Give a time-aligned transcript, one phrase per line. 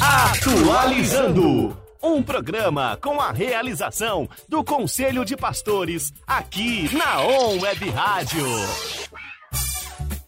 [0.00, 1.76] Atualizando.
[2.02, 8.46] Um programa com a realização do Conselho de Pastores, aqui na On Web Rádio.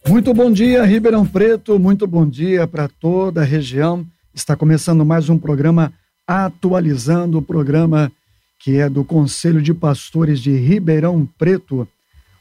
[0.07, 4.07] Muito bom dia, Ribeirão Preto, muito bom dia para toda a região.
[4.35, 5.91] Está começando mais um programa
[6.27, 8.13] Atualizando, o programa
[8.59, 11.89] que é do Conselho de Pastores de Ribeirão Preto,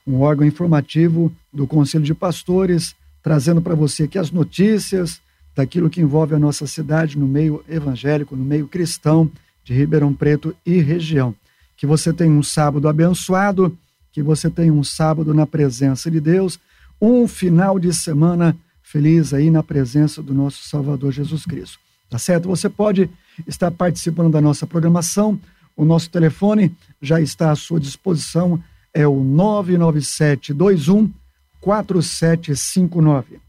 [0.06, 2.94] um órgão informativo do Conselho de Pastores,
[3.24, 5.22] trazendo para você aqui as notícias,
[5.56, 9.32] daquilo que envolve a nossa cidade no meio evangélico, no meio cristão
[9.64, 11.34] de Ribeirão Preto e região.
[11.78, 13.76] Que você tenha um sábado abençoado,
[14.12, 16.60] que você tenha um sábado na presença de Deus,
[17.02, 21.80] um final de semana feliz aí na presença do nosso Salvador Jesus Cristo.
[22.10, 22.48] Tá certo?
[22.50, 23.10] Você pode
[23.48, 25.40] estar participando da nossa programação.
[25.76, 28.62] O nosso telefone já está à sua disposição,
[28.94, 31.12] é o 99721
[31.60, 33.45] 4759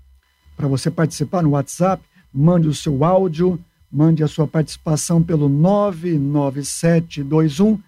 [0.57, 2.03] para você participar no WhatsApp,
[2.33, 3.61] mande o seu áudio,
[3.91, 7.81] mande a sua participação pelo 99721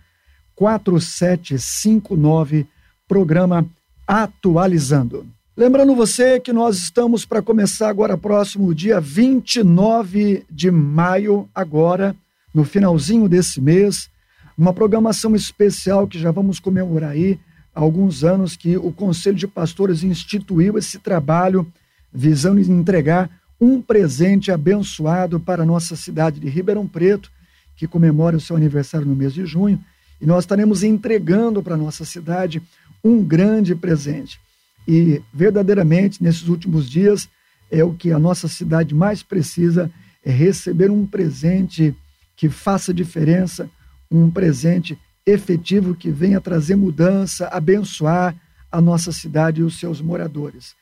[0.55, 2.66] 4759,
[3.06, 3.66] programa
[4.06, 5.27] Atualizando.
[5.56, 12.16] Lembrando você que nós estamos para começar agora próximo dia 29 de maio, agora,
[12.55, 14.08] no finalzinho desse mês,
[14.56, 17.38] uma programação especial que já vamos comemorar aí
[17.75, 21.70] alguns anos que o Conselho de Pastores instituiu esse trabalho
[22.19, 23.30] visando entregar
[23.61, 27.30] um presente abençoado para a nossa cidade de Ribeirão Preto,
[27.77, 29.78] que comemora o seu aniversário no mês de junho,
[30.20, 32.60] e nós estaremos entregando para a nossa cidade
[33.05, 34.41] um grande presente.
[34.86, 37.28] E verdadeiramente, nesses últimos dias,
[37.70, 39.88] é o que a nossa cidade mais precisa
[40.25, 41.94] é receber um presente
[42.34, 43.70] que faça diferença,
[44.10, 48.34] um presente efetivo que venha trazer mudança, abençoar
[48.72, 50.75] a nossa cidade e os seus moradores.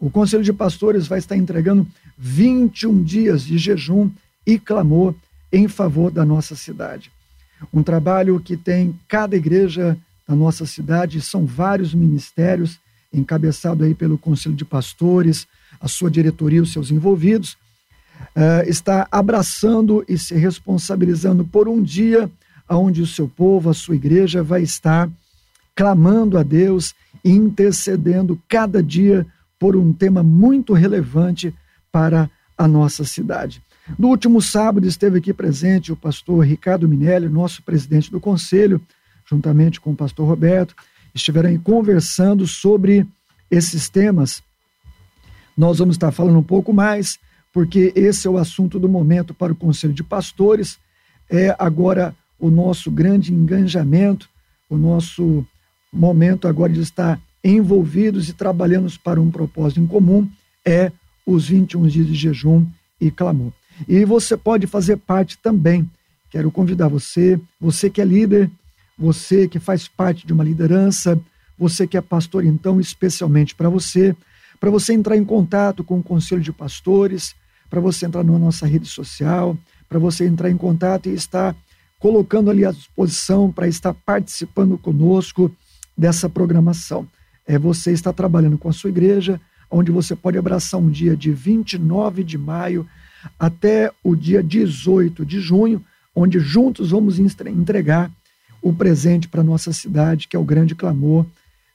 [0.00, 4.10] O Conselho de Pastores vai estar entregando 21 dias de jejum
[4.46, 5.14] e clamor
[5.52, 7.12] em favor da nossa cidade.
[7.72, 12.78] Um trabalho que tem cada igreja da nossa cidade, são vários ministérios,
[13.12, 15.46] encabeçado aí pelo Conselho de Pastores,
[15.78, 17.58] a sua diretoria, os seus envolvidos,
[18.34, 22.30] uh, está abraçando e se responsabilizando por um dia
[22.68, 25.10] onde o seu povo, a sua igreja, vai estar
[25.74, 29.26] clamando a Deus e intercedendo cada dia
[29.60, 31.54] por um tema muito relevante
[31.92, 33.62] para a nossa cidade.
[33.98, 38.80] No último sábado esteve aqui presente o pastor Ricardo Minelli, nosso presidente do conselho,
[39.28, 40.74] juntamente com o pastor Roberto,
[41.14, 43.06] estiveram conversando sobre
[43.50, 44.42] esses temas.
[45.56, 47.18] Nós vamos estar falando um pouco mais,
[47.52, 50.78] porque esse é o assunto do momento para o Conselho de Pastores.
[51.28, 54.26] É agora o nosso grande engajamento,
[54.70, 55.44] o nosso
[55.92, 60.28] momento agora de estar envolvidos e trabalhando para um propósito em comum,
[60.64, 60.92] é
[61.24, 62.66] os 21 dias de jejum
[63.00, 63.52] e clamor.
[63.88, 65.88] E você pode fazer parte também.
[66.30, 68.50] Quero convidar você, você que é líder,
[68.98, 71.18] você que faz parte de uma liderança,
[71.58, 74.14] você que é pastor, então, especialmente para você,
[74.58, 77.34] para você entrar em contato com o Conselho de Pastores,
[77.68, 79.56] para você entrar na nossa rede social,
[79.88, 81.56] para você entrar em contato e estar
[81.98, 85.50] colocando ali à disposição para estar participando conosco
[85.96, 87.06] dessa programação
[87.50, 91.32] é você estar trabalhando com a sua igreja, onde você pode abraçar um dia de
[91.32, 92.86] 29 de maio
[93.36, 95.84] até o dia 18 de junho,
[96.14, 98.08] onde juntos vamos entregar
[98.62, 101.26] o presente para nossa cidade, que é o grande clamor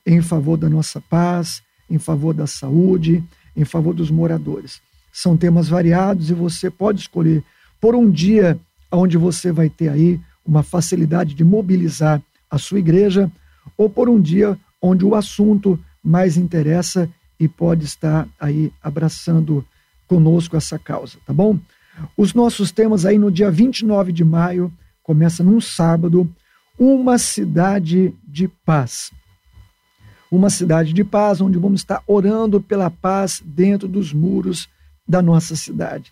[0.06, 3.22] em favor da nossa paz, em favor da saúde,
[3.54, 4.80] em favor dos moradores.
[5.12, 7.44] São temas variados e você pode escolher
[7.82, 8.58] por um dia
[8.90, 13.30] onde você vai ter aí uma facilidade de mobilizar a sua igreja,
[13.78, 17.10] ou por um dia onde o assunto mais interessa
[17.40, 19.66] e pode estar aí abraçando
[20.08, 21.60] conosco essa causa, tá bom?
[22.16, 24.72] Os nossos temas aí no dia 29 de maio,
[25.02, 26.30] começa num sábado,
[26.78, 29.12] uma cidade de paz.
[30.30, 34.68] Uma cidade de paz, onde vamos estar orando pela paz dentro dos muros
[35.08, 36.12] da nossa cidade.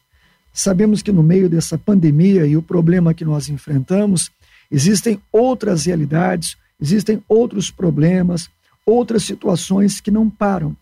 [0.53, 4.31] Sabemos que no meio dessa pandemia e o problema que nós enfrentamos,
[4.69, 8.49] existem outras realidades, existem outros problemas,
[8.85, 10.75] outras situações que não param.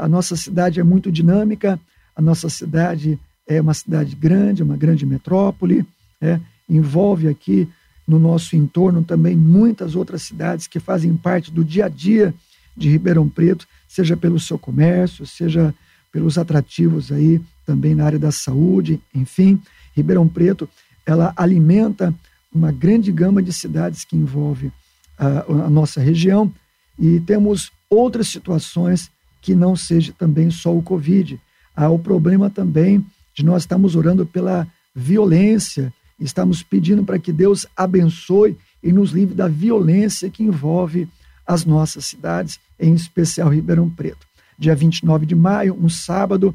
[0.00, 1.80] A nossa cidade é muito dinâmica,
[2.14, 5.86] a nossa cidade é uma cidade grande, uma grande metrópole,
[6.20, 7.68] é, envolve aqui
[8.06, 12.32] no nosso entorno também muitas outras cidades que fazem parte do dia a dia
[12.76, 15.74] de Ribeirão Preto, seja pelo seu comércio, seja
[16.12, 19.60] pelos atrativos aí também na área da saúde, enfim,
[19.94, 20.68] Ribeirão Preto,
[21.04, 22.14] ela alimenta
[22.52, 24.72] uma grande gama de cidades que envolve
[25.18, 26.52] a, a nossa região,
[26.98, 29.10] e temos outras situações
[29.40, 31.40] que não seja também só o Covid.
[31.74, 33.04] Há o problema também
[33.34, 35.92] de nós estarmos orando pela violência.
[36.18, 41.08] Estamos pedindo para que Deus abençoe e nos livre da violência que envolve
[41.46, 44.26] as nossas cidades, em especial Ribeirão Preto.
[44.58, 46.54] Dia 29 de maio, um sábado,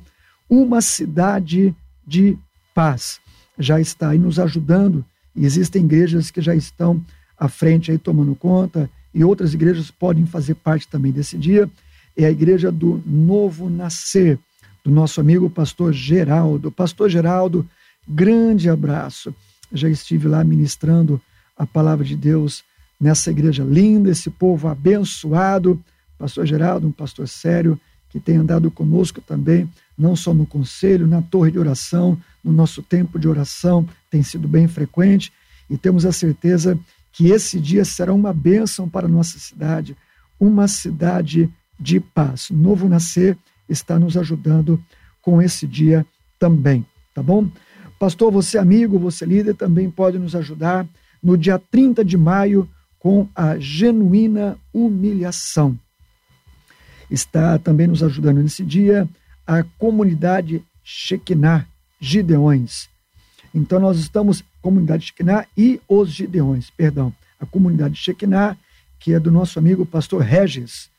[0.50, 1.74] uma cidade
[2.06, 2.38] de
[2.74, 3.20] paz.
[3.58, 5.06] Já está aí nos ajudando
[5.36, 7.02] e existem igrejas que já estão
[7.38, 11.70] à frente aí tomando conta e outras igrejas podem fazer parte também desse dia.
[12.16, 14.40] É a igreja do Novo Nascer,
[14.84, 16.72] do nosso amigo pastor Geraldo.
[16.72, 17.68] Pastor Geraldo,
[18.08, 19.34] grande abraço.
[19.72, 21.22] Já estive lá ministrando
[21.58, 22.64] a palavra de Deus
[23.00, 25.82] nessa igreja linda, esse povo abençoado.
[26.18, 27.80] Pastor Geraldo, um pastor sério,
[28.10, 32.82] que tem andado conosco também, não só no conselho, na torre de oração, no nosso
[32.82, 35.32] tempo de oração, tem sido bem frequente,
[35.70, 36.78] e temos a certeza
[37.12, 39.96] que esse dia será uma bênção para nossa cidade,
[40.40, 42.50] uma cidade de paz.
[42.50, 43.38] Novo Nascer
[43.68, 44.84] está nos ajudando
[45.22, 46.06] com esse dia
[46.40, 47.50] também, tá bom?
[48.00, 50.88] Pastor, você amigo, você líder, também pode nos ajudar
[51.22, 52.68] no dia 30 de maio
[52.98, 55.78] com a genuína humilhação.
[57.10, 59.08] Está também nos ajudando nesse dia
[59.46, 61.68] a comunidade Shekinah
[62.00, 62.90] Gideões.
[63.54, 68.56] Então nós estamos, comunidade Shekinah e os Gideões, perdão, a comunidade Shekinah,
[69.00, 70.90] que é do nosso amigo pastor Regis,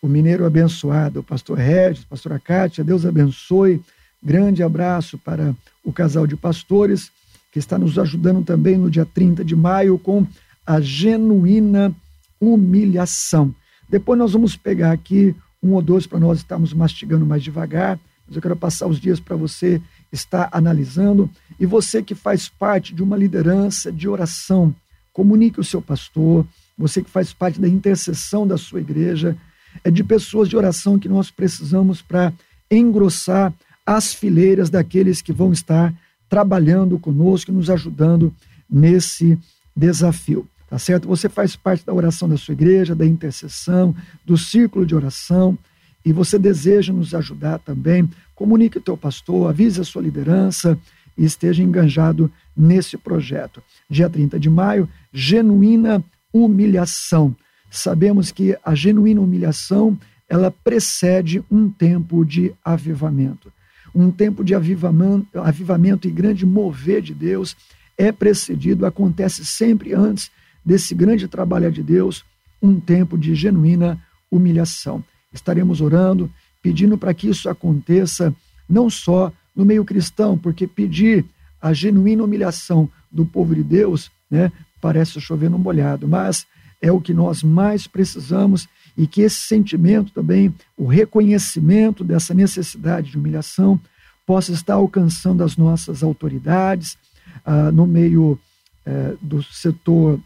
[0.00, 3.82] o mineiro abençoado, o pastor Regis, pastora Kátia, Deus abençoe.
[4.22, 7.10] Grande abraço para o casal de pastores
[7.52, 10.26] que está nos ajudando também no dia 30 de maio com
[10.66, 11.94] a genuína
[12.40, 13.54] humilhação.
[13.88, 18.36] Depois nós vamos pegar aqui um ou dois para nós estarmos mastigando mais devagar, mas
[18.36, 19.80] eu quero passar os dias para você
[20.12, 21.30] estar analisando.
[21.58, 24.74] E você que faz parte de uma liderança de oração,
[25.12, 26.46] comunique o seu pastor,
[26.76, 29.36] você que faz parte da intercessão da sua igreja,
[29.82, 32.32] é de pessoas de oração que nós precisamos para
[32.70, 33.52] engrossar
[33.84, 35.94] as fileiras daqueles que vão estar
[36.28, 38.34] trabalhando conosco, nos ajudando
[38.68, 39.38] nesse
[39.74, 40.46] desafio.
[40.68, 41.08] Tá certo?
[41.08, 45.56] Você faz parte da oração da sua igreja, da intercessão, do círculo de oração,
[46.04, 50.78] e você deseja nos ajudar também, comunique o teu pastor, avise a sua liderança
[51.16, 53.62] e esteja enganjado nesse projeto.
[53.90, 56.02] Dia 30 de maio, genuína
[56.32, 57.34] humilhação.
[57.70, 59.98] Sabemos que a genuína humilhação,
[60.28, 63.52] ela precede um tempo de avivamento.
[63.94, 67.56] Um tempo de avivamento, avivamento e grande mover de Deus
[67.96, 70.30] é precedido, acontece sempre antes
[70.64, 72.24] desse grande trabalho de Deus,
[72.62, 74.00] um tempo de genuína
[74.30, 75.02] humilhação.
[75.38, 76.30] Estaremos orando,
[76.62, 78.34] pedindo para que isso aconteça
[78.68, 81.24] não só no meio cristão, porque pedir
[81.60, 86.46] a genuína humilhação do povo de Deus, né, parece chover no molhado, mas
[86.80, 93.10] é o que nós mais precisamos e que esse sentimento também, o reconhecimento dessa necessidade
[93.10, 93.80] de humilhação,
[94.26, 96.98] possa estar alcançando as nossas autoridades
[97.44, 98.38] ah, no meio
[98.84, 100.20] eh, do setor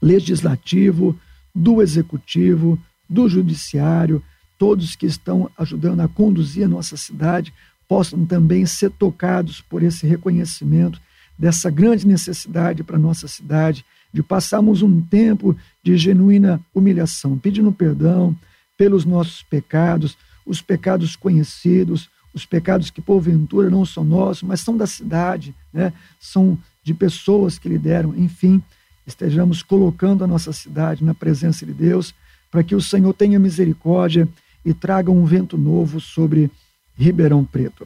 [0.00, 1.18] legislativo,
[1.54, 2.78] do executivo,
[3.08, 4.22] do judiciário,
[4.58, 7.52] todos que estão ajudando a conduzir a nossa cidade
[7.88, 11.00] possam também ser tocados por esse reconhecimento
[11.38, 18.36] dessa grande necessidade para nossa cidade, de passarmos um tempo de genuína humilhação, pedindo perdão
[18.78, 20.16] pelos nossos pecados,
[20.46, 25.92] os pecados conhecidos, os pecados que porventura não são nossos, mas são da cidade, né?
[26.20, 28.62] são de pessoas que lideram, enfim,
[29.06, 32.14] estejamos colocando a nossa cidade na presença de Deus,
[32.54, 34.28] para que o Senhor tenha misericórdia
[34.64, 36.48] e traga um vento novo sobre
[36.96, 37.84] Ribeirão Preto.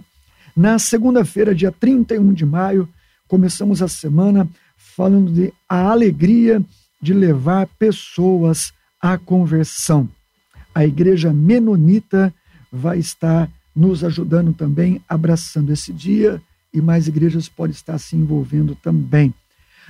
[0.55, 2.87] Na segunda-feira, dia 31 de maio,
[3.27, 4.47] começamos a semana
[4.77, 6.63] falando de a alegria
[7.01, 8.71] de levar pessoas
[9.01, 10.07] à conversão.
[10.75, 12.31] A igreja menonita
[12.71, 16.43] vai estar nos ajudando também, abraçando esse dia,
[16.75, 19.33] e mais igrejas podem estar se envolvendo também.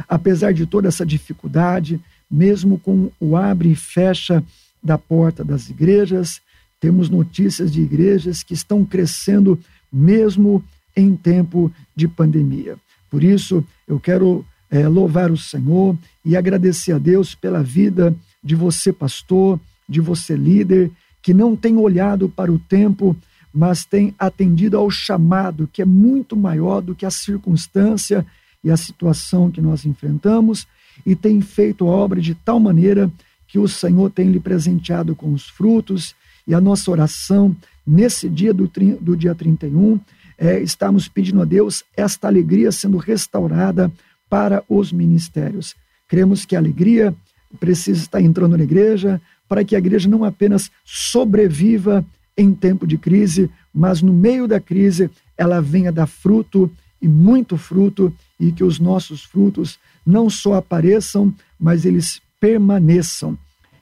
[0.08, 4.44] Apesar de toda essa dificuldade, mesmo com o abre e fecha
[4.82, 6.40] da porta das igrejas,
[6.80, 9.58] temos notícias de igrejas que estão crescendo
[9.92, 10.62] mesmo
[10.96, 12.76] em tempo de pandemia.
[13.10, 18.54] Por isso, eu quero é, louvar o Senhor e agradecer a Deus pela vida de
[18.54, 19.58] você, pastor,
[19.88, 20.90] de você, líder,
[21.22, 23.16] que não tem olhado para o tempo,
[23.52, 28.24] mas tem atendido ao chamado, que é muito maior do que a circunstância
[28.62, 30.66] e a situação que nós enfrentamos
[31.06, 33.10] e tem feito a obra de tal maneira
[33.48, 36.14] que o Senhor tem lhe presenteado com os frutos
[36.46, 39.98] e a nossa oração nesse dia do, do dia 31
[40.36, 43.90] é estamos pedindo a Deus esta alegria sendo restaurada
[44.30, 45.74] para os ministérios.
[46.06, 47.14] Cremos que a alegria
[47.58, 52.04] precisa estar entrando na igreja para que a igreja não apenas sobreviva
[52.36, 57.56] em tempo de crise, mas no meio da crise ela venha dar fruto e muito
[57.56, 63.38] fruto e que os nossos frutos não só apareçam, mas eles permaneçam.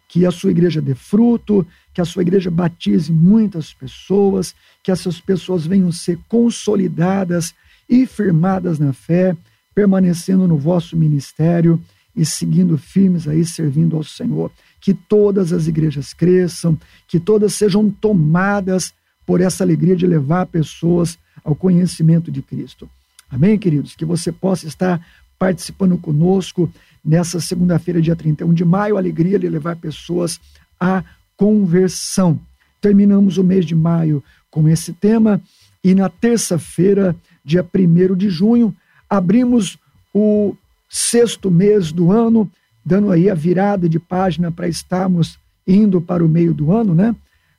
[0.08, 5.20] Que a sua igreja dê fruto, que a sua igreja batize muitas pessoas, que essas
[5.20, 7.54] pessoas venham ser consolidadas
[7.88, 9.36] e firmadas na fé,
[9.74, 11.80] permanecendo no vosso ministério
[12.14, 14.50] e seguindo firmes aí, servindo ao Senhor.
[14.80, 18.94] Que todas as igrejas cresçam, que todas sejam tomadas
[19.26, 22.88] por essa alegria de levar pessoas ao conhecimento de Cristo.
[23.28, 23.94] Amém, queridos?
[23.96, 25.04] Que você possa estar
[25.38, 26.72] participando conosco
[27.06, 30.40] nessa segunda-feira, dia 31 de maio, alegria de levar pessoas
[30.78, 31.04] à
[31.36, 32.38] conversão.
[32.80, 35.40] Terminamos o mês de maio com esse tema
[35.84, 38.74] e na terça-feira, dia 1 de junho,
[39.08, 39.78] abrimos
[40.12, 40.56] o
[40.88, 42.50] sexto mês do ano,
[42.84, 47.14] dando aí a virada de página para estarmos indo para o meio do ano, né?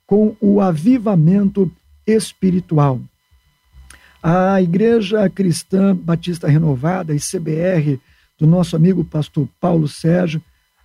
[0.05, 1.71] Com o avivamento
[2.05, 2.99] espiritual.
[4.21, 7.99] A Igreja Cristã Batista Renovada, ICBR,
[8.37, 10.41] do nosso amigo pastor Paulo Sérgio,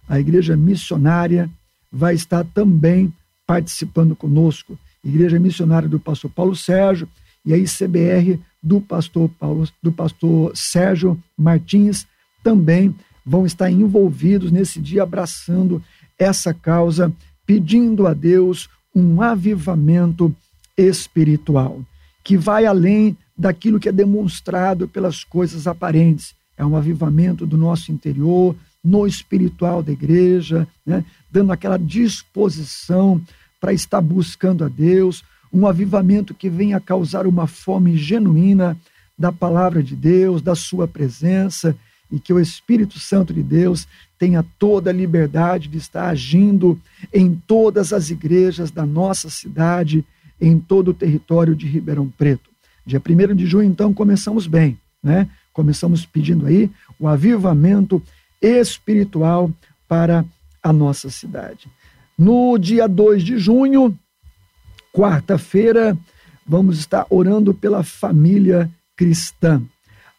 [0.09, 1.51] a Igreja Missionária,
[1.91, 3.13] vai estar também
[3.47, 4.79] participando conosco.
[5.05, 7.09] Igreja Missionária do pastor Paulo Sérgio
[7.45, 12.07] e a ICBR do pastor Paulo, do pastor Sérgio Martins
[12.43, 12.95] também
[13.25, 15.83] vão estar envolvidos nesse dia abraçando
[16.19, 17.13] essa causa,
[17.45, 20.35] pedindo a Deus um avivamento
[20.77, 21.81] espiritual
[22.25, 26.35] que vai além daquilo que é demonstrado pelas coisas aparentes.
[26.57, 31.05] É um avivamento do nosso interior, no espiritual da igreja, né?
[31.31, 33.21] dando aquela disposição
[33.61, 38.77] para estar buscando a Deus, um avivamento que venha causar uma fome genuína
[39.17, 41.77] da palavra de Deus, da sua presença,
[42.11, 43.87] e que o Espírito Santo de Deus
[44.19, 46.79] tenha toda a liberdade de estar agindo
[47.13, 50.05] em todas as igrejas da nossa cidade,
[50.41, 52.51] em todo o território de Ribeirão Preto.
[52.85, 55.29] Dia 1 de junho, então, começamos bem, né?
[55.53, 58.03] Começamos pedindo aí o avivamento
[58.41, 59.51] espiritual
[59.87, 60.25] para
[60.63, 61.69] a nossa cidade.
[62.17, 63.99] No dia 2 de junho,
[64.93, 65.97] quarta-feira,
[66.47, 69.63] vamos estar orando pela família cristã.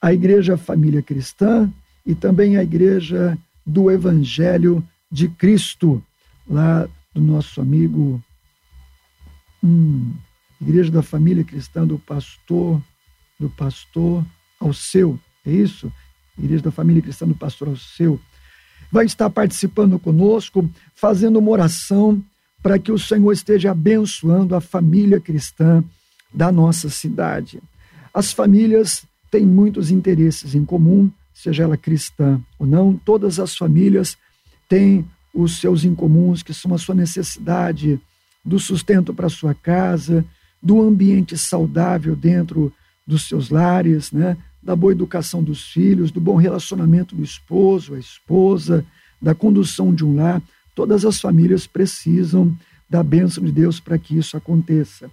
[0.01, 1.71] A Igreja Família Cristã
[2.05, 6.03] e também a Igreja do Evangelho de Cristo,
[6.47, 8.21] lá do nosso amigo
[9.63, 10.13] hum,
[10.59, 12.81] Igreja da Família Cristã do Pastor,
[13.39, 14.25] do Pastor
[14.63, 15.91] ao seu, é isso?
[16.37, 18.19] Igreja da Família Cristã do Pastor ao seu.
[18.91, 22.23] Vai estar participando conosco, fazendo uma oração
[22.61, 25.83] para que o Senhor esteja abençoando a família cristã
[26.33, 27.61] da nossa cidade.
[28.13, 34.17] As famílias têm muitos interesses em comum, seja ela cristã ou não, todas as famílias
[34.69, 37.99] têm os seus incomuns, que são a sua necessidade
[38.45, 40.23] do sustento para sua casa,
[40.61, 42.71] do ambiente saudável dentro
[43.05, 44.37] dos seus lares, né?
[44.63, 48.85] Da boa educação dos filhos, do bom relacionamento do esposo, a esposa,
[49.21, 50.41] da condução de um lar.
[50.73, 52.55] Todas as famílias precisam
[52.89, 55.11] da bênção de Deus para que isso aconteça.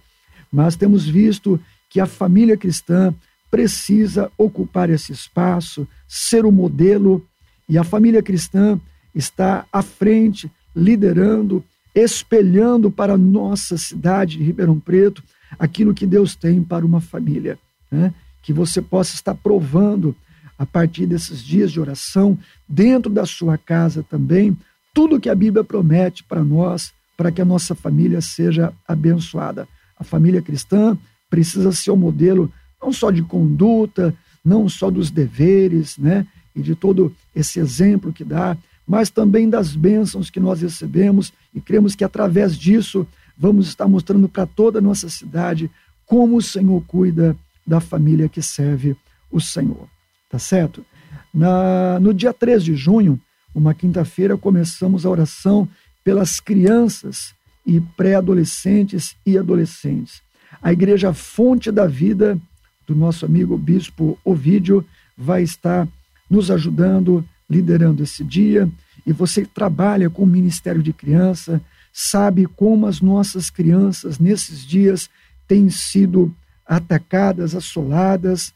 [0.51, 3.13] Mas temos visto que a família cristã
[3.49, 7.25] precisa ocupar esse espaço, ser o modelo,
[7.67, 8.79] e a família cristã
[9.13, 15.21] está à frente, liderando, espelhando para a nossa cidade de Ribeirão Preto
[15.59, 17.59] aquilo que Deus tem para uma família.
[17.91, 18.13] Né?
[18.41, 20.15] Que você possa estar provando,
[20.57, 24.55] a partir desses dias de oração, dentro da sua casa também,
[24.93, 29.67] tudo que a Bíblia promete para nós, para que a nossa família seja abençoada.
[29.97, 30.97] A família cristã
[31.29, 36.25] precisa ser o um modelo não só de conduta, não só dos deveres, né?
[36.55, 41.61] E de todo esse exemplo que dá, mas também das bênçãos que nós recebemos e
[41.61, 43.07] cremos que através disso
[43.37, 45.71] vamos estar mostrando para toda a nossa cidade
[46.05, 48.95] como o Senhor cuida da família que serve
[49.31, 49.87] o Senhor.
[50.29, 50.85] Tá certo?
[51.33, 53.19] Na, no dia 3 de junho,
[53.53, 55.67] uma quinta-feira, começamos a oração
[56.03, 57.33] pelas crianças
[57.65, 60.21] e pré-adolescentes e adolescentes.
[60.61, 62.39] A Igreja Fonte da Vida,
[62.87, 64.85] do nosso amigo Bispo Ovídio,
[65.17, 65.87] vai estar
[66.29, 68.69] nos ajudando, liderando esse dia.
[69.05, 71.61] E você trabalha com o Ministério de Criança,
[71.93, 75.09] sabe como as nossas crianças nesses dias
[75.47, 76.33] têm sido
[76.71, 78.53] atacadas, assoladas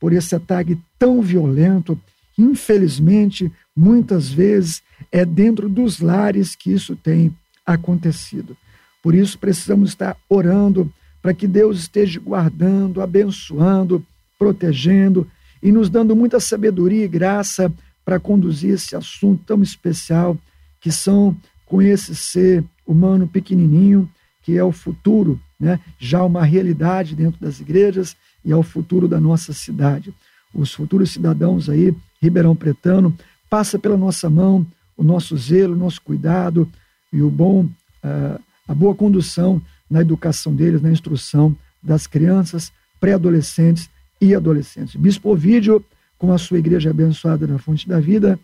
[0.00, 2.00] por esse ataque tão violento.
[2.38, 4.82] Infelizmente, muitas vezes
[5.12, 8.56] é dentro dos lares que isso tem acontecido.
[9.02, 14.02] Por isso, precisamos estar orando para que Deus esteja guardando, abençoando,
[14.38, 15.30] protegendo
[15.62, 17.70] e nos dando muita sabedoria e graça
[18.02, 20.38] para conduzir esse assunto tão especial
[20.80, 24.08] que são com esse ser humano pequenininho,
[24.42, 25.80] que é o futuro, né?
[25.98, 30.14] já uma realidade dentro das igrejas e é o futuro da nossa cidade.
[30.54, 33.16] os futuros cidadãos aí, Ribeirão Pretano,
[33.50, 36.68] passa pela nossa mão o nosso zelo, o nosso cuidado
[37.12, 43.88] e o bom, uh, a boa condução na educação deles, na instrução das crianças, pré-adolescentes
[44.20, 44.96] e adolescentes.
[44.96, 45.84] Bispo Ovídio,
[46.18, 48.38] com a sua igreja abençoada na Fonte da Vida,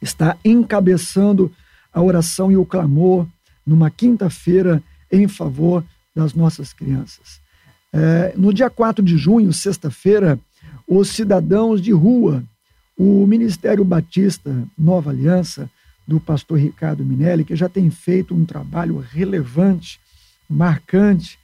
[0.00, 1.52] está encabeçando
[1.92, 3.26] a oração e o clamor
[3.66, 5.84] numa quinta-feira em favor
[6.20, 7.40] das nossas crianças.
[7.92, 10.38] É, no dia 4 de junho, sexta-feira,
[10.86, 12.44] os cidadãos de rua,
[12.96, 15.70] o Ministério Batista Nova Aliança,
[16.06, 19.98] do pastor Ricardo Minelli, que já tem feito um trabalho relevante,
[20.48, 21.38] marcante,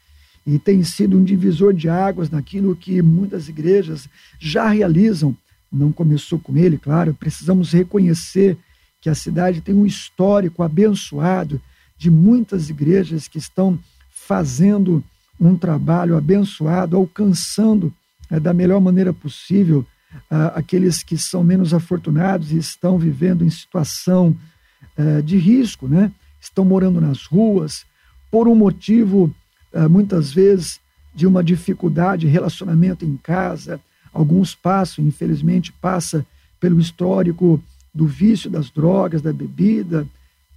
[0.47, 5.35] e tem sido um divisor de águas naquilo que muitas igrejas já realizam.
[5.73, 8.59] Não começou com ele, claro, precisamos reconhecer
[9.00, 11.61] que a cidade tem um histórico abençoado
[11.97, 13.78] de muitas igrejas que estão
[14.26, 15.02] fazendo
[15.40, 17.92] um trabalho abençoado, alcançando
[18.30, 19.87] é, da melhor maneira possível
[20.54, 24.37] aqueles que são menos afortunados e estão vivendo em situação
[24.99, 26.12] uh, de risco, né?
[26.40, 27.85] estão morando nas ruas,
[28.30, 29.35] por um motivo,
[29.73, 30.80] uh, muitas vezes,
[31.14, 33.80] de uma dificuldade de relacionamento em casa.
[34.12, 36.25] Alguns passam, infelizmente, passa
[36.61, 37.62] pelo histórico
[37.95, 40.06] do vício das drogas, da bebida,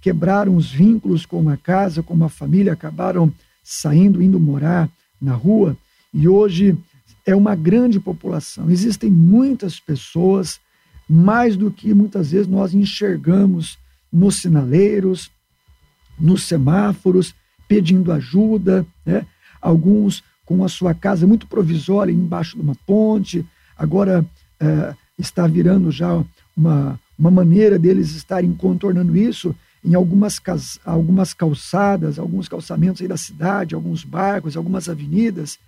[0.00, 4.90] quebraram os vínculos com uma casa, com uma família, acabaram saindo, indo morar
[5.20, 5.76] na rua,
[6.12, 6.76] e hoje
[7.26, 8.70] é uma grande população.
[8.70, 10.60] Existem muitas pessoas,
[11.08, 13.78] mais do que muitas vezes nós enxergamos
[14.12, 15.30] nos sinaleiros,
[16.18, 17.34] nos semáforos,
[17.68, 19.26] pedindo ajuda, né?
[19.60, 24.24] alguns com a sua casa muito provisória embaixo de uma ponte, agora
[24.58, 26.24] é, está virando já
[26.56, 30.40] uma, uma maneira deles estarem contornando isso em algumas,
[30.84, 35.58] algumas calçadas, alguns calçamentos aí da cidade, alguns bairros, algumas avenidas,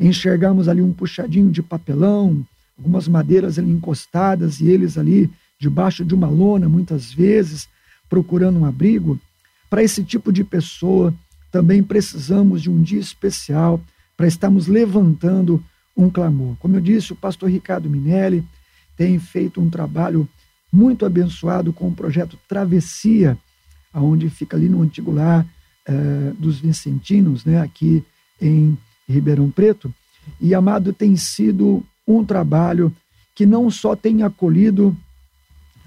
[0.00, 2.44] enxergamos ali um puxadinho de papelão,
[2.76, 7.68] algumas madeiras ali encostadas e eles ali debaixo de uma lona, muitas vezes,
[8.08, 9.18] procurando um abrigo.
[9.70, 11.14] Para esse tipo de pessoa,
[11.52, 13.80] também precisamos de um dia especial
[14.16, 15.62] para estarmos levantando
[15.96, 16.56] um clamor.
[16.58, 18.44] Como eu disse, o pastor Ricardo Minelli
[18.96, 20.28] tem feito um trabalho
[20.72, 23.38] muito abençoado com o projeto Travessia,
[23.92, 25.46] aonde fica ali no antigo lar
[25.86, 28.04] eh, dos Vicentinos, né, aqui
[28.40, 28.76] em
[29.08, 29.92] Ribeirão Preto.
[30.40, 32.94] E, amado, tem sido um trabalho
[33.34, 34.96] que não só tem acolhido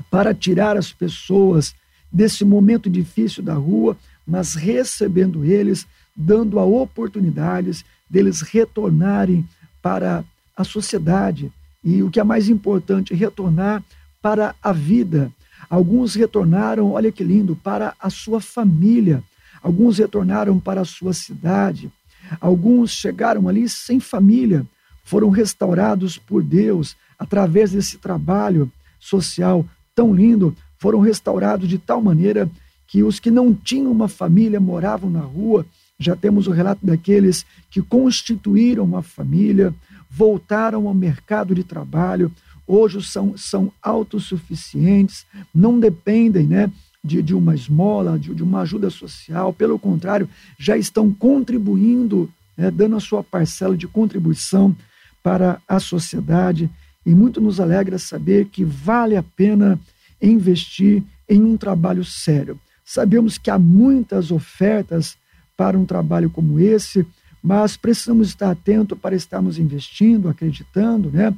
[0.09, 1.73] para tirar as pessoas
[2.11, 9.47] desse momento difícil da rua, mas recebendo eles, dando a oportunidades deles retornarem
[9.81, 10.23] para
[10.55, 11.51] a sociedade.
[11.83, 13.83] E o que é mais importante, retornar
[14.21, 15.31] para a vida.
[15.69, 19.23] Alguns retornaram, olha que lindo, para a sua família.
[19.61, 21.91] Alguns retornaram para a sua cidade.
[22.39, 24.65] Alguns chegaram ali sem família,
[25.03, 32.49] foram restaurados por Deus através desse trabalho social tão lindo, foram restaurados de tal maneira
[32.87, 35.65] que os que não tinham uma família moravam na rua.
[35.97, 39.73] Já temos o relato daqueles que constituíram uma família,
[40.09, 42.31] voltaram ao mercado de trabalho,
[42.67, 46.71] hoje são, são autossuficientes, não dependem né,
[47.03, 52.71] de, de uma esmola, de, de uma ajuda social, pelo contrário, já estão contribuindo, né,
[52.71, 54.75] dando a sua parcela de contribuição
[55.21, 56.69] para a sociedade.
[57.05, 59.79] E muito nos alegra saber que vale a pena
[60.19, 62.59] investir em um trabalho sério.
[62.83, 65.17] Sabemos que há muitas ofertas
[65.55, 67.05] para um trabalho como esse,
[67.41, 71.33] mas precisamos estar atentos para estarmos investindo, acreditando, né?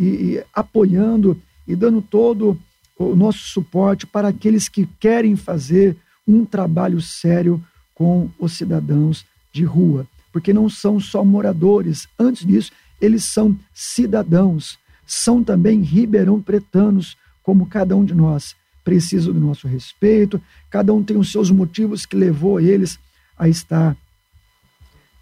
[0.00, 2.58] E, e apoiando e dando todo
[2.98, 7.62] o nosso suporte para aqueles que querem fazer um trabalho sério
[7.94, 14.78] com os cidadãos de rua, porque não são só moradores, antes disso, eles são cidadãos,
[15.06, 18.54] são também ribeirão pretanos, como cada um de nós.
[18.84, 22.98] Precisa do nosso respeito, cada um tem os seus motivos que levou eles
[23.36, 23.96] a estar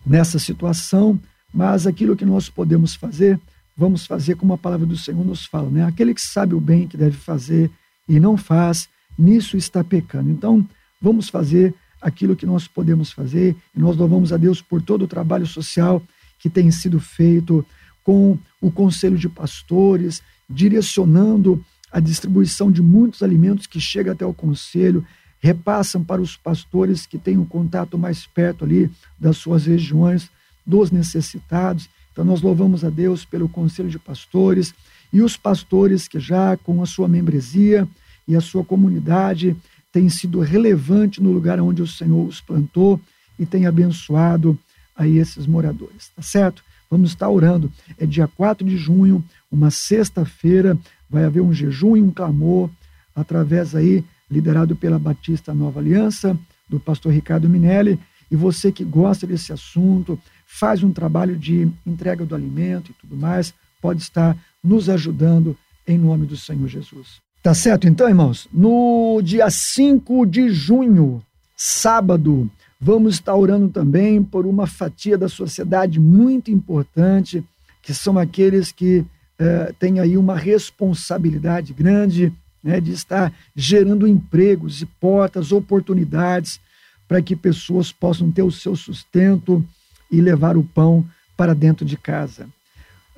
[0.04, 1.18] nessa situação,
[1.52, 3.40] mas aquilo que nós podemos fazer
[3.78, 5.84] vamos fazer como a palavra do Senhor nos fala, né?
[5.84, 7.70] Aquele que sabe o bem que deve fazer
[8.08, 10.30] e não faz, nisso está pecando.
[10.30, 10.68] Então,
[11.00, 15.08] vamos fazer aquilo que nós podemos fazer e nós louvamos a Deus por todo o
[15.08, 16.02] trabalho social
[16.40, 17.64] que tem sido feito
[18.02, 24.34] com o conselho de pastores, direcionando a distribuição de muitos alimentos que chega até o
[24.34, 25.06] conselho,
[25.40, 30.30] repassam para os pastores que têm um contato mais perto ali das suas regiões,
[30.66, 31.88] dos necessitados.
[32.18, 34.74] Então, nós louvamos a Deus pelo Conselho de Pastores
[35.12, 37.86] e os pastores que já, com a sua membresia
[38.26, 39.56] e a sua comunidade,
[39.92, 43.00] têm sido relevante no lugar onde o Senhor os plantou
[43.38, 44.58] e tem abençoado
[44.96, 46.64] aí esses moradores, tá certo?
[46.90, 47.70] Vamos estar orando.
[47.96, 50.76] É dia 4 de junho, uma sexta-feira,
[51.08, 52.68] vai haver um jejum e um clamor
[53.14, 56.36] através aí liderado pela Batista Nova Aliança,
[56.68, 57.96] do pastor Ricardo Minelli,
[58.28, 60.18] e você que gosta desse assunto,
[60.48, 65.56] faz um trabalho de entrega do alimento e tudo mais, pode estar nos ajudando
[65.86, 67.20] em nome do Senhor Jesus.
[67.42, 68.48] Tá certo então, irmãos?
[68.52, 71.22] No dia 5 de junho,
[71.54, 77.44] sábado, vamos estar orando também por uma fatia da sociedade muito importante,
[77.82, 79.04] que são aqueles que
[79.38, 82.32] eh, têm aí uma responsabilidade grande
[82.64, 86.58] né, de estar gerando empregos e portas, oportunidades
[87.06, 89.64] para que pessoas possam ter o seu sustento
[90.10, 91.04] e levar o pão
[91.36, 92.48] para dentro de casa.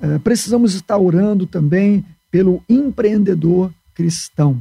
[0.01, 4.59] Eh, precisamos estar orando também pelo empreendedor cristão.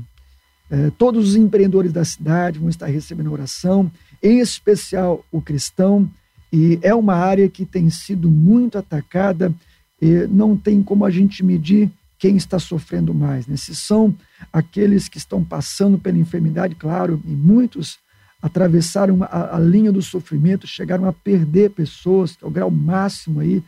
[0.71, 3.90] É, todos os empreendedores da cidade vão estar recebendo oração,
[4.23, 6.09] em especial o cristão,
[6.53, 9.53] e é uma área que tem sido muito atacada,
[10.01, 13.47] e não tem como a gente medir quem está sofrendo mais.
[13.47, 13.57] Né?
[13.57, 14.14] Se são
[14.53, 17.99] aqueles que estão passando pela enfermidade, claro, e muitos
[18.42, 23.40] atravessaram a, a linha do sofrimento, chegaram a perder pessoas, que é o grau máximo
[23.40, 23.62] aí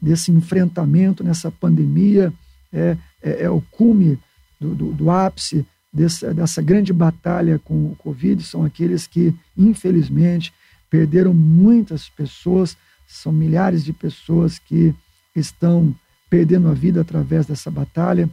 [0.00, 2.32] desse enfrentamento nessa pandemia,
[2.72, 4.18] é, é, é o cume
[4.60, 10.52] do, do, do ápice dessa, dessa grande batalha com o Covid são aqueles que, infelizmente,
[10.88, 14.94] perderam muitas pessoas, são milhares de pessoas que
[15.34, 15.94] estão
[16.28, 18.28] perdendo a vida através dessa batalha.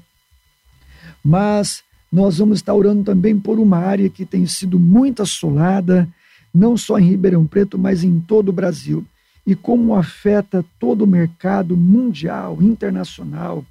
[1.24, 6.08] Mas nós vamos estar orando também por uma área que tem sido muito assolada,
[6.54, 9.06] não só em Ribeirão Preto, mas em todo o Brasil.
[9.46, 13.64] E como afeta todo o mercado mundial, internacional,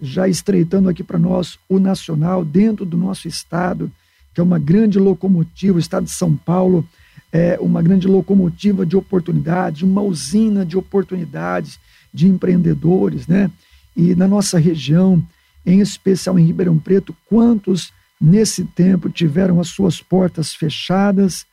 [0.00, 3.90] já estreitando aqui para nós o nacional dentro do nosso estado,
[4.34, 6.86] que é uma grande locomotiva, o estado de São Paulo
[7.32, 11.78] é uma grande locomotiva de oportunidades, uma usina de oportunidades
[12.12, 13.50] de empreendedores, né?
[13.96, 15.22] E na nossa região,
[15.64, 21.46] em especial em Ribeirão Preto, quantos nesse tempo tiveram as suas portas fechadas,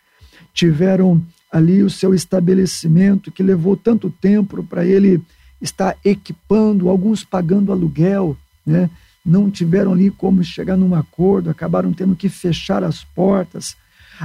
[0.53, 1.21] tiveram
[1.51, 5.21] ali o seu estabelecimento que levou tanto tempo para ele
[5.61, 8.89] está equipando, alguns pagando aluguel, né?
[9.23, 13.75] não tiveram ali como chegar num acordo, acabaram tendo que fechar as portas.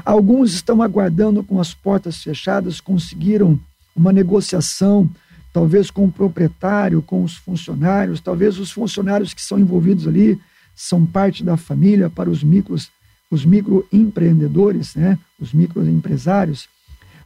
[0.04, 3.58] Alguns estão aguardando com as portas fechadas, conseguiram
[3.94, 5.08] uma negociação,
[5.56, 10.38] talvez com o proprietário, com os funcionários, talvez os funcionários que são envolvidos ali
[10.74, 12.90] são parte da família para os micros,
[13.30, 15.18] os microempreendedores, né?
[15.40, 16.68] os microempresários.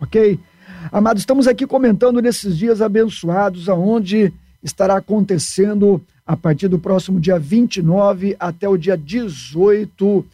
[0.00, 0.40] ok?
[0.90, 4.32] Amados, estamos aqui comentando nesses dias abençoados, aonde
[4.62, 10.24] estará acontecendo a partir do próximo dia 29 até o dia 18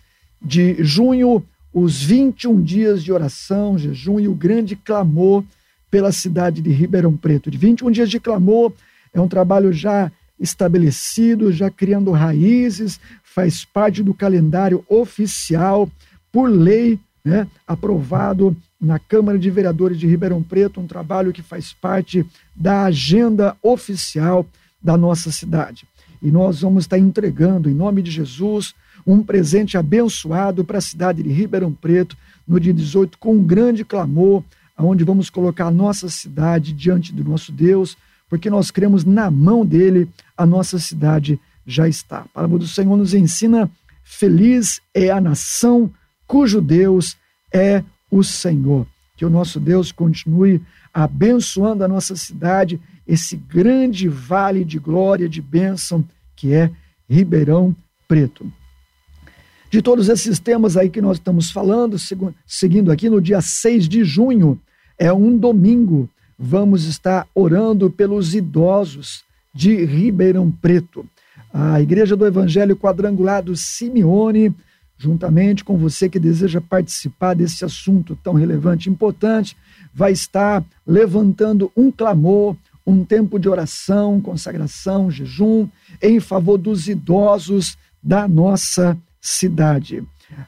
[0.40, 5.44] de junho, os 21 dias de oração, jejum e o grande clamor
[5.90, 7.50] pela cidade de Ribeirão Preto.
[7.50, 8.72] De 21 dias de clamor,
[9.12, 15.90] é um trabalho já estabelecido, já criando raízes, faz parte do calendário oficial,
[16.30, 21.72] por lei, né, aprovado na Câmara de Vereadores de Ribeirão Preto, um trabalho que faz
[21.72, 24.46] parte da agenda oficial
[24.80, 25.86] da nossa cidade.
[26.22, 28.74] E nós vamos estar entregando, em nome de Jesus,
[29.06, 33.84] um presente abençoado para a cidade de Ribeirão Preto, no dia 18, com um grande
[33.84, 34.42] clamor,
[34.76, 37.96] onde vamos colocar a nossa cidade diante do nosso Deus,
[38.28, 42.20] porque nós cremos na mão dele, a nossa cidade já está.
[42.20, 43.70] A palavra do Senhor nos ensina:
[44.04, 45.90] feliz é a nação
[46.28, 47.16] cujo Deus
[47.52, 48.86] é o Senhor.
[49.16, 50.62] Que o nosso Deus continue
[50.94, 56.04] abençoando a nossa cidade, esse grande vale de glória, de bênção
[56.36, 56.70] que é
[57.08, 57.74] Ribeirão
[58.06, 58.50] Preto.
[59.70, 61.96] De todos esses temas aí que nós estamos falando,
[62.46, 64.58] seguindo aqui no dia 6 de junho,
[64.98, 71.06] é um domingo, vamos estar orando pelos idosos de Ribeirão Preto.
[71.52, 74.54] A Igreja do Evangelho Quadrangular do Simeone,
[74.98, 79.56] juntamente com você que deseja participar desse assunto tão relevante e importante,
[79.94, 85.68] vai estar levantando um clamor, um tempo de oração, consagração, jejum,
[86.02, 90.00] em favor dos idosos da nossa cidade.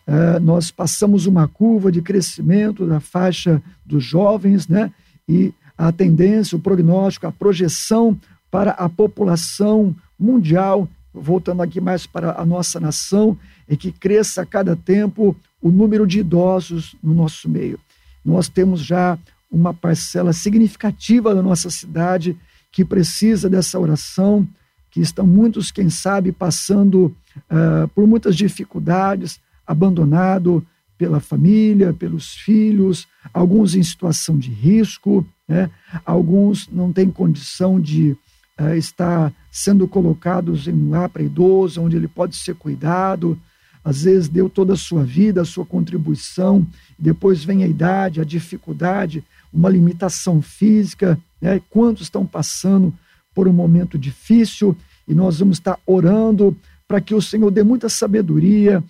[0.07, 4.93] Uh, nós passamos uma curva de crescimento da faixa dos jovens, né?
[5.29, 8.19] E a tendência, o prognóstico, a projeção
[8.51, 14.47] para a população mundial, voltando aqui mais para a nossa nação, é que cresça a
[14.47, 17.79] cada tempo o número de idosos no nosso meio.
[18.25, 19.19] Nós temos já
[19.51, 22.37] uma parcela significativa da nossa cidade
[22.71, 24.47] que precisa dessa oração,
[24.91, 30.65] que estão muitos, quem sabe, passando uh, por muitas dificuldades, abandonado
[30.97, 35.71] pela família, pelos filhos, alguns em situação de risco, né?
[36.05, 38.17] alguns não têm condição de
[38.61, 43.41] uh, estar sendo colocados em um lar para idoso, onde ele pode ser cuidado,
[43.83, 46.67] às vezes deu toda a sua vida, a sua contribuição,
[46.99, 51.61] depois vem a idade, a dificuldade, uma limitação física, né?
[51.71, 52.93] quantos estão passando
[53.35, 54.77] por um momento difícil
[55.09, 58.85] e nós vamos estar orando para que o Senhor dê muita sabedoria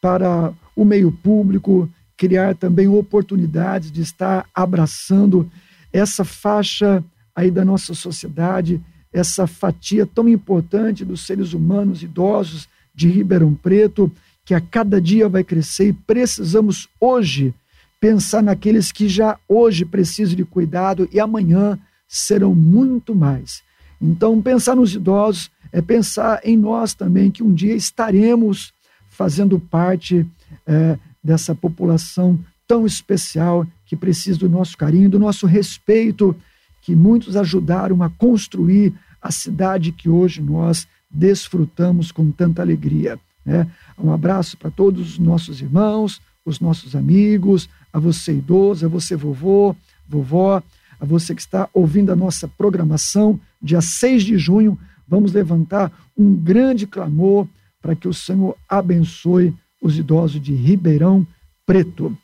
[0.00, 5.50] para o meio público, criar também oportunidades de estar abraçando
[5.92, 7.02] essa faixa
[7.34, 8.80] aí da nossa sociedade,
[9.14, 14.10] essa fatia tão importante dos seres humanos idosos de Ribeirão Preto,
[14.44, 17.54] que a cada dia vai crescer e precisamos hoje
[18.00, 23.62] pensar naqueles que já hoje precisam de cuidado e amanhã serão muito mais.
[24.00, 28.72] Então, pensar nos idosos é pensar em nós também, que um dia estaremos
[29.08, 30.26] fazendo parte
[30.66, 36.36] é, dessa população tão especial que precisa do nosso carinho, do nosso respeito,
[36.84, 43.18] que muitos ajudaram a construir a cidade que hoje nós desfrutamos com tanta alegria.
[43.42, 43.66] Né?
[43.98, 49.16] Um abraço para todos os nossos irmãos, os nossos amigos, a você idoso, a você
[49.16, 49.74] vovô,
[50.06, 50.62] vovó,
[51.00, 56.34] a você que está ouvindo a nossa programação, dia 6 de junho, vamos levantar um
[56.34, 57.48] grande clamor
[57.80, 61.26] para que o Senhor abençoe os idosos de Ribeirão
[61.64, 62.14] Preto.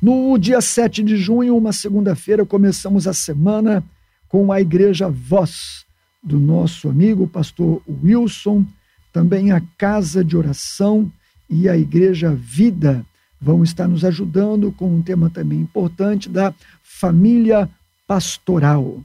[0.00, 3.82] No dia 7 de junho, uma segunda-feira, começamos a semana
[4.28, 5.86] com a Igreja Voz,
[6.22, 8.66] do nosso amigo pastor Wilson,
[9.10, 11.10] também a Casa de Oração
[11.48, 13.06] e a Igreja Vida
[13.40, 17.68] vão estar nos ajudando com um tema também importante da família
[18.06, 19.00] pastoral.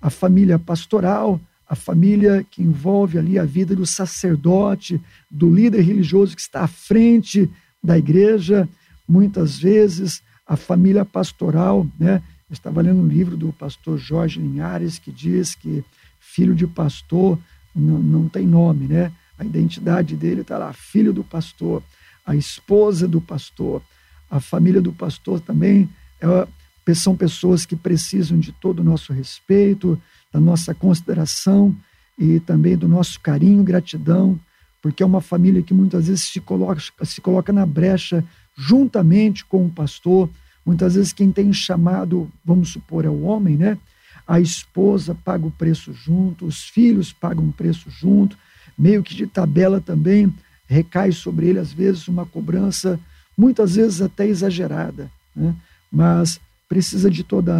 [0.00, 6.36] A família pastoral, a família que envolve ali a vida do sacerdote, do líder religioso
[6.36, 7.50] que está à frente
[7.82, 8.68] da igreja,
[9.08, 12.22] muitas vezes a família pastoral, né?
[12.48, 15.84] Eu estava lendo um livro do pastor Jorge Linhares que diz que
[16.18, 17.38] filho de pastor
[17.74, 19.12] não, não tem nome, né?
[19.38, 21.82] A identidade dele está lá, filho do pastor,
[22.24, 23.82] a esposa do pastor,
[24.30, 25.88] a família do pastor também
[26.20, 30.00] é, são pessoas que precisam de todo o nosso respeito,
[30.32, 31.76] da nossa consideração
[32.18, 34.40] e também do nosso carinho, gratidão,
[34.80, 38.24] porque é uma família que muitas vezes se coloca, se coloca na brecha
[38.58, 40.28] juntamente com o pastor.
[40.66, 43.78] Muitas vezes quem tem chamado, vamos supor, é o homem, né?
[44.26, 48.36] A esposa paga o preço junto, os filhos pagam o preço junto,
[48.76, 50.34] meio que de tabela também
[50.66, 53.00] recai sobre ele, às vezes, uma cobrança,
[53.36, 55.54] muitas vezes até exagerada, né?
[55.90, 57.50] mas precisa de todo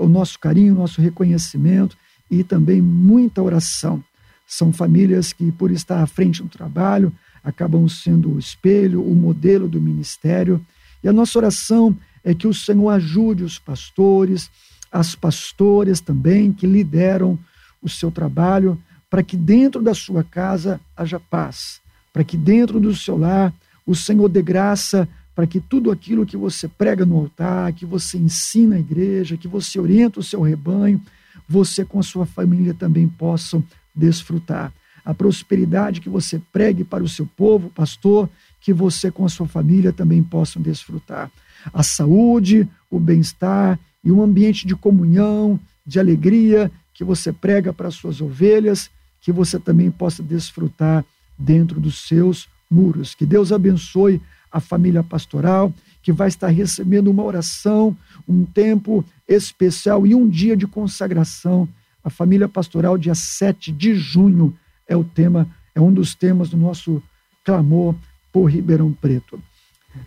[0.00, 1.96] o nosso carinho, o nosso reconhecimento
[2.30, 4.02] e também muita oração.
[4.46, 7.12] São famílias que, por estar à frente do trabalho,
[7.44, 10.64] acabam sendo o espelho, o modelo do ministério.
[11.02, 14.50] E a nossa oração é que o Senhor ajude os pastores,
[14.90, 17.38] as pastoras também que lideram
[17.82, 18.80] o seu trabalho,
[19.10, 21.80] para que dentro da sua casa haja paz,
[22.12, 23.52] para que dentro do seu lar
[23.86, 28.16] o Senhor dê graça para que tudo aquilo que você prega no altar, que você
[28.16, 31.00] ensina a igreja, que você orienta o seu rebanho,
[31.48, 33.62] você com a sua família também possam
[33.94, 34.72] desfrutar.
[35.04, 38.28] A prosperidade que você pregue para o seu povo, pastor,
[38.60, 41.30] que você com a sua família também possam desfrutar.
[41.72, 47.88] A saúde, o bem-estar e um ambiente de comunhão, de alegria que você prega para
[47.88, 48.90] as suas ovelhas,
[49.20, 51.04] que você também possa desfrutar
[51.36, 53.14] dentro dos seus muros.
[53.14, 57.96] Que Deus abençoe a família pastoral, que vai estar recebendo uma oração,
[58.28, 61.68] um tempo especial e um dia de consagração.
[62.04, 64.56] A família pastoral, dia 7 de junho,
[64.88, 67.02] é o tema, é um dos temas do nosso
[67.44, 67.94] clamor
[68.32, 69.40] por Ribeirão Preto.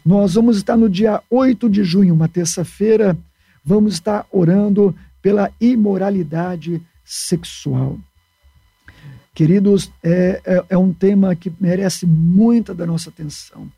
[0.05, 3.17] Nós vamos estar no dia 8 de junho, uma terça-feira,
[3.63, 7.97] vamos estar orando pela imoralidade sexual.
[9.33, 13.71] Queridos, é, é, é, um tema que merece muita da nossa atenção.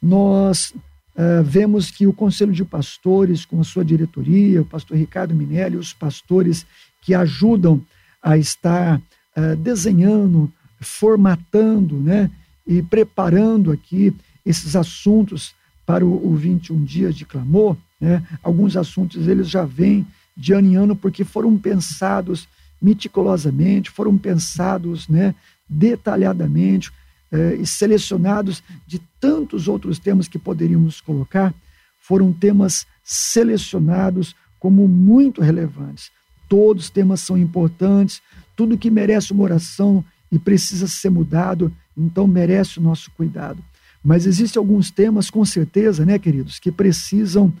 [0.00, 0.74] Nós
[1.16, 5.76] é, vemos que o Conselho de Pastores, com a sua diretoria, o pastor Ricardo Minelli,
[5.76, 6.66] os pastores
[7.00, 7.80] que ajudam
[8.22, 9.00] a estar
[9.36, 12.30] é, desenhando, formatando né,
[12.66, 14.12] e preparando aqui
[14.44, 20.06] esses assuntos para o, o 21 Dias de Clamor, né, alguns assuntos eles já vêm
[20.36, 22.48] de ano em ano porque foram pensados
[22.80, 25.34] meticulosamente, foram pensados né,
[25.68, 26.92] detalhadamente
[27.32, 31.54] eh, e selecionados de tantos outros temas que poderíamos colocar,
[32.00, 36.10] foram temas selecionados como muito relevantes.
[36.48, 38.22] Todos os temas são importantes,
[38.56, 43.62] tudo que merece uma oração e precisa ser mudado, então merece o nosso cuidado.
[44.02, 47.52] Mas existem alguns temas, com certeza, né, queridos, que precisam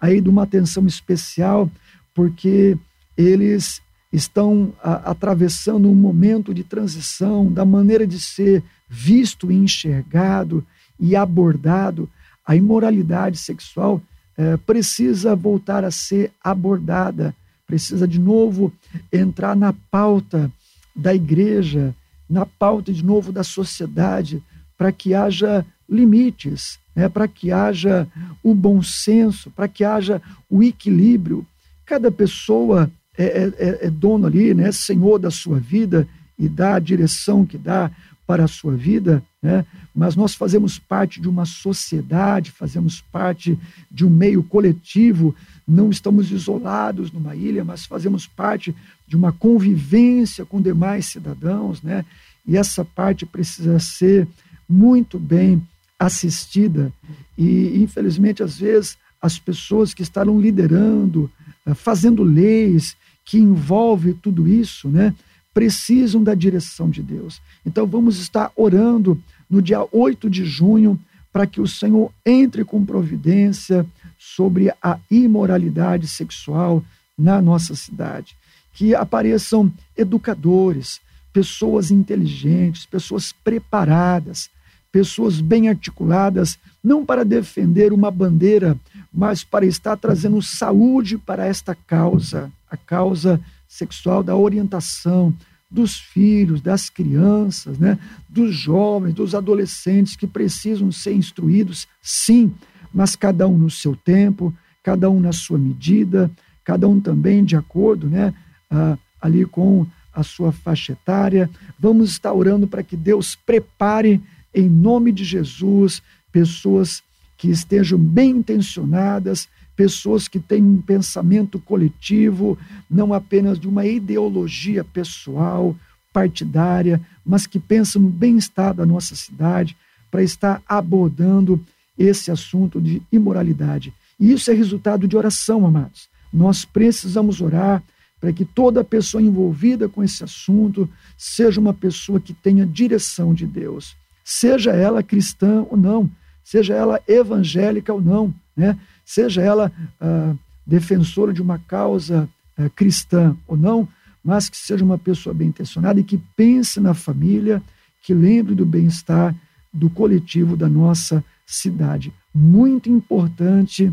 [0.00, 1.70] aí de uma atenção especial,
[2.14, 2.76] porque
[3.16, 10.64] eles estão a, atravessando um momento de transição da maneira de ser visto enxergado
[10.98, 12.08] e abordado.
[12.46, 14.00] A imoralidade sexual
[14.36, 17.34] é, precisa voltar a ser abordada,
[17.66, 18.72] precisa de novo
[19.12, 20.50] entrar na pauta
[20.94, 21.94] da igreja,
[22.28, 24.42] na pauta de novo da sociedade,
[24.76, 28.06] para que haja limites, né, para que haja
[28.42, 31.46] o bom senso, para que haja o equilíbrio.
[31.84, 36.74] Cada pessoa é, é, é, é dono ali, né, senhor da sua vida e dá
[36.74, 37.90] a direção que dá
[38.26, 39.64] para a sua vida, né?
[39.94, 43.58] mas nós fazemos parte de uma sociedade, fazemos parte
[43.90, 45.34] de um meio coletivo,
[45.66, 48.74] não estamos isolados numa ilha, mas fazemos parte
[49.06, 52.04] de uma convivência com demais cidadãos, né?
[52.46, 54.28] e essa parte precisa ser
[54.68, 55.62] muito bem
[55.98, 56.92] assistida.
[57.36, 61.30] E, infelizmente, às vezes, as pessoas que estarão liderando,
[61.64, 65.14] eh, fazendo leis que envolvem tudo isso, né?
[65.54, 67.40] precisam da direção de Deus.
[67.64, 70.98] Então vamos estar orando no dia 8 de junho
[71.32, 73.86] para que o Senhor entre com providência
[74.24, 76.82] sobre a imoralidade sexual
[77.16, 78.34] na nossa cidade.
[78.72, 81.00] Que apareçam educadores,
[81.32, 84.48] pessoas inteligentes, pessoas preparadas,
[84.90, 88.78] pessoas bem articuladas, não para defender uma bandeira,
[89.12, 95.34] mas para estar trazendo saúde para esta causa, a causa sexual, da orientação
[95.70, 102.54] dos filhos, das crianças, né, dos jovens, dos adolescentes que precisam ser instruídos, sim,
[102.94, 106.30] mas cada um no seu tempo, cada um na sua medida,
[106.62, 108.32] cada um também de acordo, né,
[108.70, 111.50] ah, ali com a sua faixa etária.
[111.78, 114.20] Vamos estar orando para que Deus prepare,
[114.54, 117.02] em nome de Jesus, pessoas
[117.36, 122.56] que estejam bem intencionadas, pessoas que têm um pensamento coletivo,
[122.88, 125.74] não apenas de uma ideologia pessoal,
[126.12, 129.76] partidária, mas que pensam no bem-estar da nossa cidade,
[130.12, 131.60] para estar abordando
[131.98, 133.92] esse assunto de imoralidade.
[134.18, 136.08] E isso é resultado de oração, amados.
[136.32, 137.82] Nós precisamos orar
[138.20, 143.46] para que toda pessoa envolvida com esse assunto seja uma pessoa que tenha direção de
[143.46, 146.10] Deus, seja ela cristã ou não,
[146.42, 148.78] seja ela evangélica ou não, né?
[149.04, 150.34] seja ela ah,
[150.66, 153.86] defensora de uma causa ah, cristã ou não,
[154.24, 157.62] mas que seja uma pessoa bem intencionada e que pense na família,
[158.02, 159.34] que lembre do bem-estar
[159.70, 162.12] do coletivo da nossa cidade.
[162.34, 163.92] Muito importante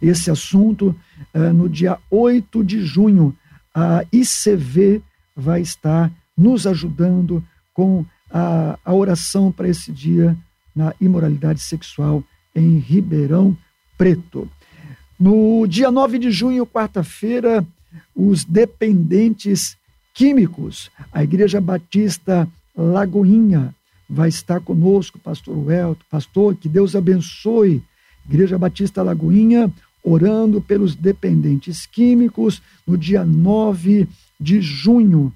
[0.00, 0.94] esse assunto.
[1.32, 3.36] Ah, no dia 8 de junho,
[3.74, 5.02] a ICV
[5.36, 10.36] vai estar nos ajudando com a, a oração para esse dia
[10.74, 12.22] na imoralidade sexual
[12.54, 13.56] em Ribeirão
[13.96, 14.48] Preto.
[15.18, 17.64] No dia 9 de junho, quarta-feira,
[18.14, 19.76] os dependentes
[20.12, 23.74] químicos, a Igreja Batista Lagoinha,
[24.08, 27.82] vai estar conosco, pastor Welto, pastor, que Deus abençoe.
[28.26, 34.06] Igreja Batista Lagoinha, orando pelos dependentes químicos, no dia 9
[34.38, 35.32] de junho.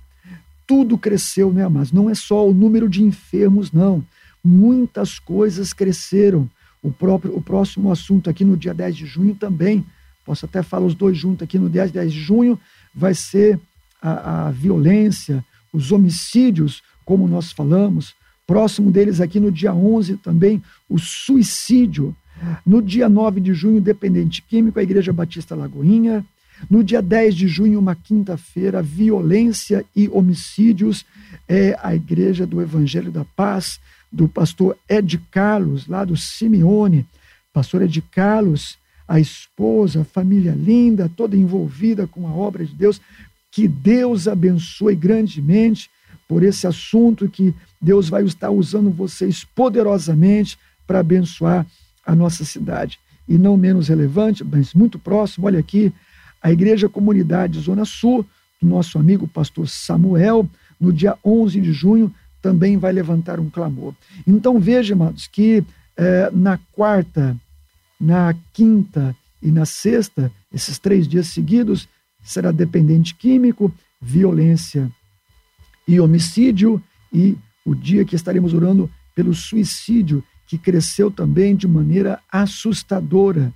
[0.67, 4.05] Tudo cresceu, né, mas não é só o número de enfermos, não.
[4.45, 6.49] Muitas coisas cresceram.
[6.83, 9.85] O, próprio, o próximo assunto aqui no dia 10 de junho também,
[10.25, 12.59] posso até falar os dois juntos aqui no dia 10 de junho,
[12.95, 13.59] vai ser
[14.01, 18.15] a, a violência, os homicídios, como nós falamos.
[18.49, 22.17] Próximo deles aqui no dia 11 também, o suicídio.
[22.65, 26.25] No dia 9 de junho, Dependente Químico, a Igreja Batista Lagoinha.
[26.71, 31.05] No dia 10 de junho, uma quinta-feira, violência e homicídios,
[31.47, 33.79] é a Igreja do Evangelho da Paz
[34.11, 37.07] do pastor Ed Carlos, lá do Simeone.
[37.53, 42.99] Pastor Ed Carlos, a esposa, a família linda, toda envolvida com a obra de Deus.
[43.51, 45.91] Que Deus abençoe grandemente
[46.29, 51.67] por esse assunto que Deus vai estar usando vocês poderosamente para abençoar
[52.05, 53.01] a nossa cidade.
[53.27, 55.93] E não menos relevante, mas muito próximo, olha aqui,
[56.43, 58.25] a Igreja Comunidade Zona Sul,
[58.61, 60.49] do nosso amigo pastor Samuel,
[60.79, 63.95] no dia 11 de junho, também vai levantar um clamor.
[64.27, 65.65] Então veja, amados, que
[65.97, 67.37] é, na quarta,
[68.01, 71.89] na quinta e na sexta, esses três dias seguidos,
[72.23, 74.91] será dependente químico, violência
[75.89, 76.81] e homicídio,
[77.11, 77.35] e
[77.65, 83.53] o dia que estaremos orando pelo suicídio, que cresceu também de maneira assustadora.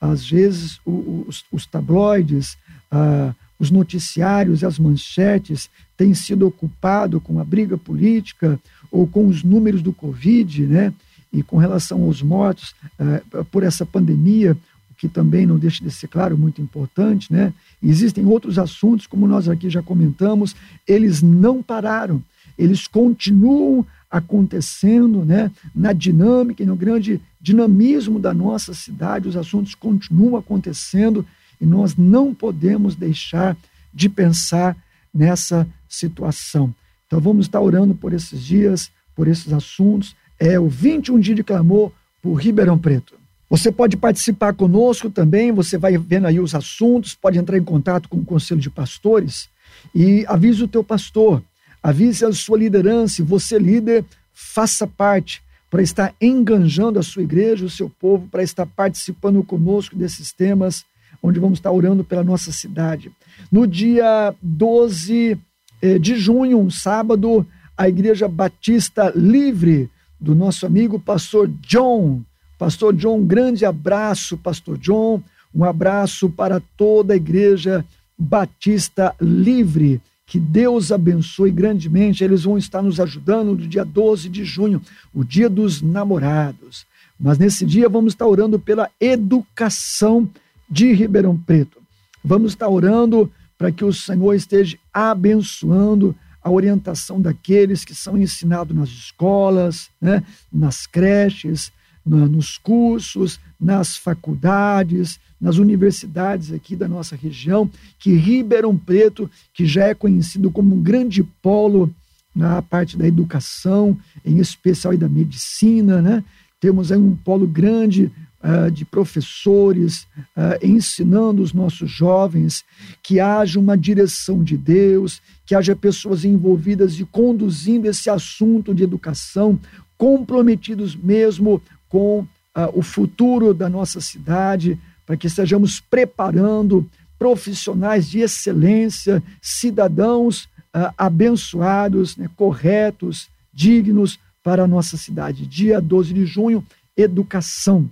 [0.00, 2.56] Às vezes, os, os tabloides,
[2.90, 8.58] ah, os noticiários, as manchetes têm sido ocupado com a briga política
[8.90, 10.92] ou com os números do Covid, né?
[11.32, 14.56] E com relação aos mortos uh, por essa pandemia,
[15.02, 17.52] que também não deixa de ser claro, muito importante, né?
[17.82, 20.54] Existem outros assuntos, como nós aqui já comentamos,
[20.86, 22.22] eles não pararam,
[22.56, 25.50] eles continuam acontecendo, né?
[25.74, 31.26] Na dinâmica e no grande dinamismo da nossa cidade, os assuntos continuam acontecendo
[31.60, 33.56] e nós não podemos deixar
[33.92, 34.76] de pensar
[35.12, 36.72] nessa situação.
[37.08, 40.14] Então vamos estar orando por esses dias, por esses assuntos.
[40.38, 41.90] É o 21 dia de clamor
[42.22, 43.20] por Ribeirão Preto.
[43.52, 48.08] Você pode participar conosco também, você vai vendo aí os assuntos, pode entrar em contato
[48.08, 49.50] com o Conselho de Pastores
[49.94, 51.42] e avise o teu pastor,
[51.82, 57.68] avise a sua liderança, você líder, faça parte para estar enganjando a sua igreja, o
[57.68, 60.82] seu povo, para estar participando conosco desses temas,
[61.22, 63.12] onde vamos estar orando pela nossa cidade.
[63.50, 65.38] No dia 12
[65.82, 67.46] eh, de junho, um sábado,
[67.76, 72.22] a Igreja Batista Livre, do nosso amigo pastor John.
[72.62, 75.20] Pastor John, um grande abraço, pastor John.
[75.52, 77.84] Um abraço para toda a Igreja
[78.16, 80.00] Batista Livre.
[80.24, 82.22] Que Deus abençoe grandemente.
[82.22, 84.80] Eles vão estar nos ajudando no dia 12 de junho,
[85.12, 86.86] o dia dos namorados.
[87.18, 90.30] Mas nesse dia vamos estar orando pela educação
[90.70, 91.82] de Ribeirão Preto.
[92.24, 98.76] Vamos estar orando para que o Senhor esteja abençoando a orientação daqueles que são ensinados
[98.76, 101.72] nas escolas, né, nas creches,
[102.04, 109.86] nos cursos, nas faculdades, nas universidades aqui da nossa região, que Ribeirão Preto, que já
[109.86, 111.92] é conhecido como um grande polo
[112.34, 116.24] na parte da educação, em especial da medicina, né?
[116.60, 118.10] Temos aí um polo grande
[118.42, 122.64] uh, de professores uh, ensinando os nossos jovens
[123.02, 128.84] que haja uma direção de Deus, que haja pessoas envolvidas e conduzindo esse assunto de
[128.84, 129.58] educação,
[129.98, 131.60] comprometidos mesmo
[131.92, 132.26] com uh,
[132.72, 136.88] o futuro da nossa cidade, para que estejamos preparando
[137.18, 145.46] profissionais de excelência, cidadãos uh, abençoados, né, corretos, dignos para a nossa cidade.
[145.46, 146.64] Dia 12 de junho,
[146.96, 147.90] educação.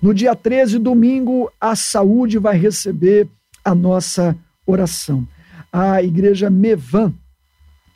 [0.00, 3.26] No dia 13, domingo, a saúde vai receber
[3.64, 5.26] a nossa oração.
[5.72, 7.12] A igreja Mevan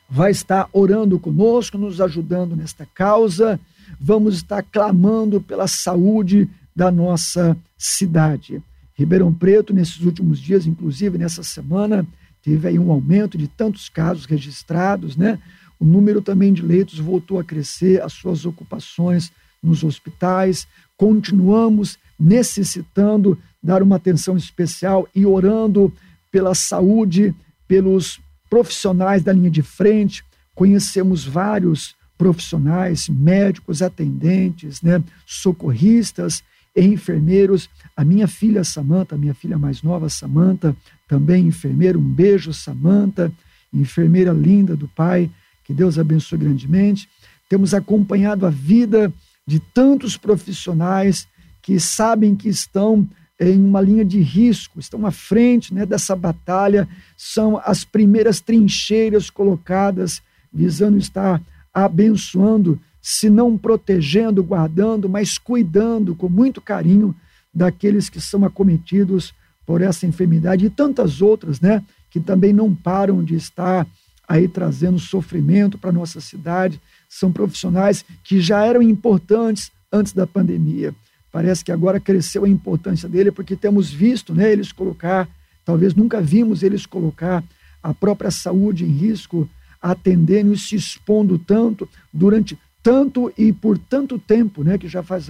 [0.09, 3.57] vai estar orando conosco, nos ajudando nesta causa.
[3.99, 8.61] Vamos estar clamando pela saúde da nossa cidade.
[8.93, 12.05] Ribeirão Preto, nesses últimos dias, inclusive nessa semana,
[12.41, 15.39] teve aí um aumento de tantos casos registrados, né?
[15.79, 19.31] O número também de leitos voltou a crescer, as suas ocupações
[19.61, 25.93] nos hospitais, continuamos necessitando dar uma atenção especial e orando
[26.31, 27.35] pela saúde,
[27.67, 28.19] pelos
[28.49, 30.23] profissionais da linha de frente.
[30.55, 36.43] Conhecemos vários profissionais, médicos, atendentes, né, socorristas
[36.75, 37.69] e enfermeiros.
[37.95, 40.75] A minha filha Samanta, minha filha mais nova Samanta,
[41.07, 41.97] também enfermeira.
[41.97, 43.31] Um beijo, Samanta,
[43.73, 45.29] enfermeira linda do pai.
[45.63, 47.07] Que Deus abençoe grandemente.
[47.49, 49.13] Temos acompanhado a vida
[49.45, 51.27] de tantos profissionais
[51.61, 53.07] que sabem que estão
[53.39, 59.29] em uma linha de risco, estão à frente né, dessa batalha, são as primeiras trincheiras
[59.29, 61.41] colocadas, visando estar
[61.85, 67.15] abençoando, se não protegendo, guardando, mas cuidando com muito carinho
[67.53, 69.33] daqueles que são acometidos
[69.65, 73.85] por essa enfermidade e tantas outras, né, que também não param de estar
[74.27, 80.93] aí trazendo sofrimento para nossa cidade, são profissionais que já eram importantes antes da pandemia.
[81.31, 85.29] Parece que agora cresceu a importância dele porque temos visto né, eles colocar,
[85.63, 87.43] talvez nunca vimos eles colocar
[87.83, 89.47] a própria saúde em risco,
[89.81, 95.27] atendendo e se expondo tanto durante tanto e por tanto tempo, né, que já faz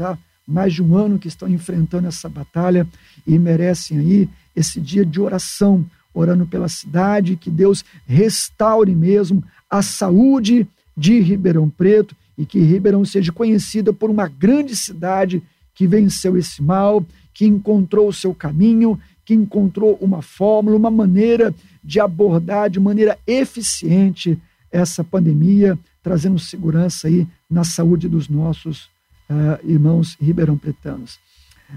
[0.47, 2.87] mais de um ano que estão enfrentando essa batalha
[3.25, 9.81] e merecem aí esse dia de oração, orando pela cidade, que Deus restaure mesmo a
[9.81, 15.43] saúde de Ribeirão Preto e que Ribeirão seja conhecida por uma grande cidade
[15.75, 21.53] que venceu esse mal, que encontrou o seu caminho, que encontrou uma fórmula, uma maneira
[21.83, 28.85] de abordar de maneira eficiente essa pandemia, trazendo segurança aí na saúde dos nossos
[29.29, 31.19] uh, irmãos ribeirão-pretanos.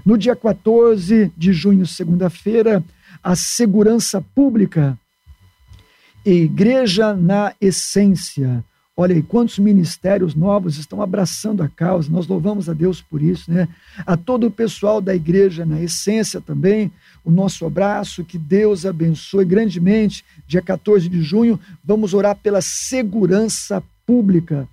[0.05, 2.81] No dia 14 de junho, segunda-feira,
[3.21, 4.97] a segurança pública,
[6.25, 8.63] Igreja na Essência,
[8.95, 13.49] Olha aí, quantos ministérios novos estão abraçando a causa, nós louvamos a Deus por isso,
[13.49, 13.69] né?
[14.05, 16.91] A todo o pessoal da igreja, na essência também,
[17.23, 20.25] o nosso abraço, que Deus abençoe grandemente.
[20.45, 24.67] Dia 14 de junho, vamos orar pela segurança pública.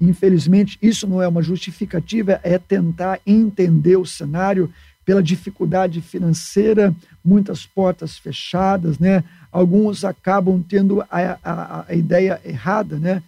[0.00, 4.72] Infelizmente, isso não é uma justificativa, é tentar entender o cenário
[5.04, 9.22] pela dificuldade financeira, muitas portas fechadas, né?
[9.52, 13.22] Alguns acabam tendo a, a, a ideia errada, né?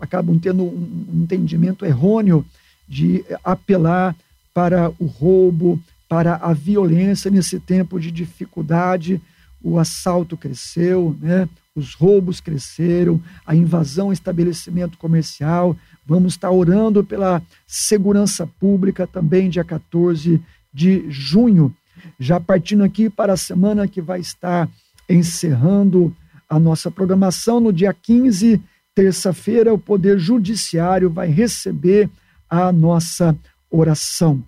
[0.00, 2.44] Acabam tendo um entendimento errôneo
[2.88, 4.16] de apelar
[4.52, 9.20] para o roubo, para a violência nesse tempo de dificuldade.
[9.62, 11.48] O assalto cresceu, né?
[11.74, 15.76] os roubos cresceram, a invasão ao estabelecimento comercial.
[16.04, 20.40] Vamos estar orando pela segurança pública também, dia 14
[20.72, 21.74] de junho.
[22.18, 24.68] Já partindo aqui para a semana que vai estar
[25.08, 26.14] encerrando
[26.48, 28.60] a nossa programação, no dia 15
[28.94, 32.08] terça-feira, o Poder Judiciário vai receber
[32.48, 33.36] a nossa
[33.70, 34.42] oração.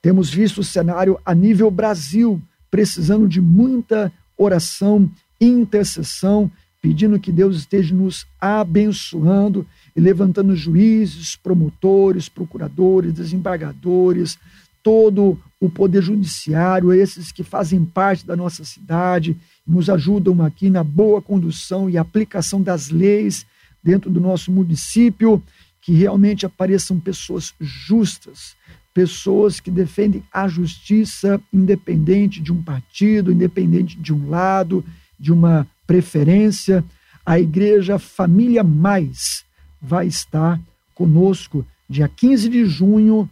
[0.00, 5.10] Temos visto o cenário a nível Brasil, precisando de muita oração
[5.40, 14.38] intercessão, pedindo que Deus esteja nos abençoando e levantando juízes, promotores, procuradores, desembargadores,
[14.82, 19.36] todo o poder judiciário, esses que fazem parte da nossa cidade,
[19.66, 23.44] nos ajudam aqui na boa condução e aplicação das leis
[23.82, 25.42] dentro do nosso município,
[25.80, 28.54] que realmente apareçam pessoas justas,
[28.92, 34.84] pessoas que defendem a justiça independente de um partido, independente de um lado,
[35.18, 36.84] de uma preferência.
[37.24, 39.44] A Igreja Família Mais
[39.80, 40.60] vai estar
[40.94, 43.28] conosco dia 15 de junho,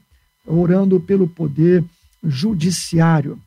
[0.47, 1.85] orando pelo poder
[2.25, 3.39] judiciário.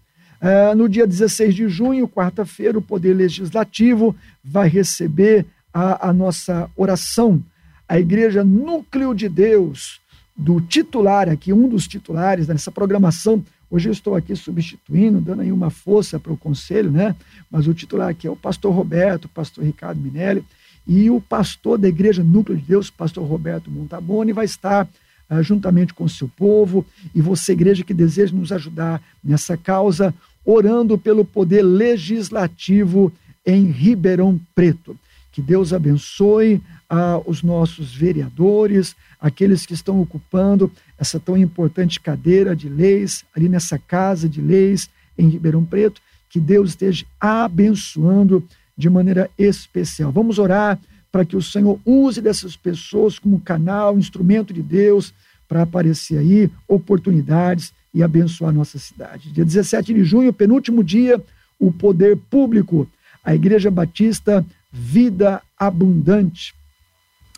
[0.42, 6.70] Uh, no dia 16 de junho, quarta-feira, o Poder Legislativo vai receber a, a nossa
[6.76, 7.44] oração.
[7.88, 10.00] A igreja Núcleo de Deus,
[10.36, 13.44] do titular aqui, um dos titulares nessa programação.
[13.70, 17.16] Hoje eu estou aqui substituindo, dando aí uma força para o conselho, né?
[17.50, 20.44] Mas o titular aqui é o pastor Roberto, o pastor Ricardo Minelli,
[20.86, 24.88] e o pastor da igreja Núcleo de Deus, pastor Roberto Montaboni, vai estar
[25.30, 30.14] uh, juntamente com o seu povo e você, igreja que deseja nos ajudar nessa causa,
[30.44, 33.12] orando pelo poder legislativo
[33.46, 34.98] em Ribeirão Preto.
[35.32, 42.56] Que Deus abençoe ah, os nossos vereadores, aqueles que estão ocupando essa tão importante cadeira
[42.56, 46.02] de leis, ali nessa casa de leis em Ribeirão Preto.
[46.30, 48.46] Que Deus esteja abençoando
[48.78, 50.12] de maneira especial.
[50.12, 50.80] Vamos orar
[51.12, 55.14] para que o Senhor use dessas pessoas como canal, instrumento de Deus,
[55.48, 59.32] para aparecer aí oportunidades e abençoar nossa cidade.
[59.32, 61.22] Dia 17 de junho, penúltimo dia,
[61.60, 62.88] o poder público,
[63.24, 66.54] a Igreja Batista Vida Abundante,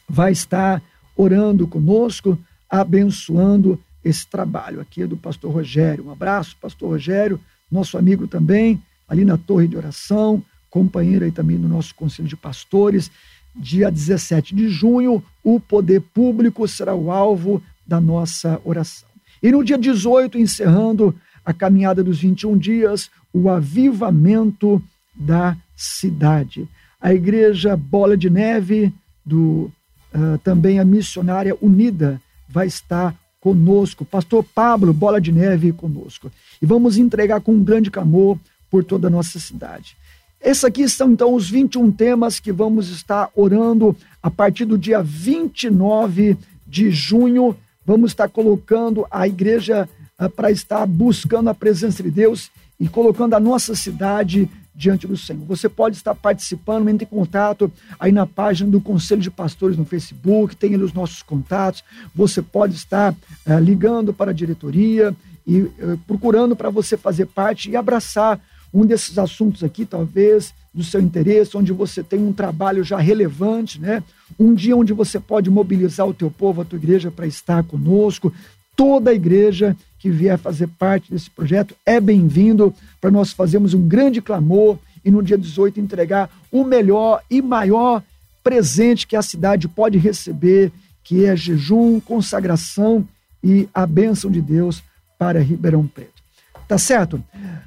[0.08, 0.82] vai estar
[1.16, 2.38] orando conosco,
[2.70, 6.06] abençoando esse trabalho aqui é do pastor Rogério.
[6.06, 7.40] Um abraço, pastor Rogério,
[7.72, 12.36] nosso amigo também, ali na Torre de Oração, companheiro aí também do nosso Conselho de
[12.36, 13.10] Pastores.
[13.56, 19.10] Dia 17 de junho, o poder público será o alvo da nossa oração.
[19.42, 21.16] E no dia 18, encerrando
[21.46, 24.82] a caminhada dos 21 dias, o avivamento
[25.16, 26.68] da cidade
[27.04, 28.94] a Igreja Bola de Neve,
[29.26, 29.70] do,
[30.16, 34.06] uh, também a Missionária Unida, vai estar conosco.
[34.06, 36.32] Pastor Pablo Bola de Neve conosco.
[36.62, 38.38] E vamos entregar com um grande clamor
[38.72, 39.98] por toda a nossa cidade.
[40.42, 45.04] Esses aqui são então os 21 temas que vamos estar orando a partir do dia
[45.04, 47.54] 29 de junho.
[47.86, 52.50] Vamos estar colocando a igreja uh, para estar buscando a presença de Deus
[52.80, 55.46] e colocando a nossa cidade diante do Senhor.
[55.46, 59.86] Você pode estar participando, entre em contato aí na página do Conselho de Pastores no
[59.86, 61.84] Facebook, tem ali os nossos contatos.
[62.16, 63.16] Você pode estar
[63.46, 65.16] é, ligando para a diretoria
[65.46, 68.40] e é, procurando para você fazer parte e abraçar
[68.74, 73.80] um desses assuntos aqui, talvez do seu interesse, onde você tem um trabalho já relevante,
[73.80, 74.04] né?
[74.40, 78.34] Um dia onde você pode mobilizar o teu povo, a tua igreja para estar conosco.
[78.76, 83.88] Toda a igreja que vier fazer parte desse projeto é bem-vindo para nós fazermos um
[83.88, 88.04] grande clamor e no dia 18 entregar o melhor e maior
[88.44, 90.74] presente que a cidade pode receber,
[91.06, 93.08] que é jejum, consagração
[93.42, 94.84] e a bênção de Deus
[95.18, 96.22] para Ribeirão Preto.
[96.68, 97.24] Tá certo?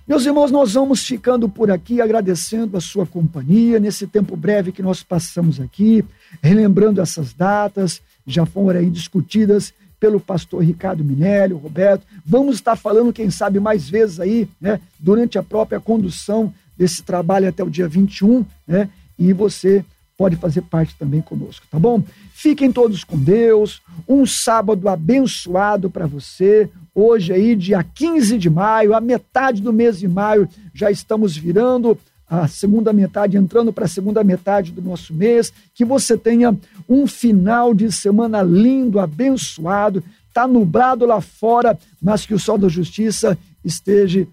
[0.07, 4.82] Meus irmãos, nós vamos ficando por aqui agradecendo a sua companhia nesse tempo breve que
[4.82, 6.05] nós passamos aqui,
[6.43, 9.72] relembrando essas datas, já foram aí discutidas
[10.07, 12.07] pelo pastor Ricardo Minelli, o Roberto.
[12.24, 17.48] Vamos estar falando, quem sabe, mais vezes aí, né, durante a própria condução desse trabalho
[17.48, 18.88] até o dia 21, né,
[19.18, 19.84] e você
[20.16, 22.04] pode fazer parte também conosco, tá bom?
[22.32, 23.82] Fiquem todos com Deus.
[24.09, 26.70] Um sábado abençoado para você.
[26.94, 31.98] Hoje aí, dia 15 de maio, a metade do mês de maio, já estamos virando
[32.29, 35.53] a segunda metade, entrando para a segunda metade do nosso mês.
[35.74, 36.57] Que você tenha
[36.89, 40.03] um final de semana lindo, abençoado.
[40.29, 44.27] Está nublado lá fora, mas que o sol da justiça esteja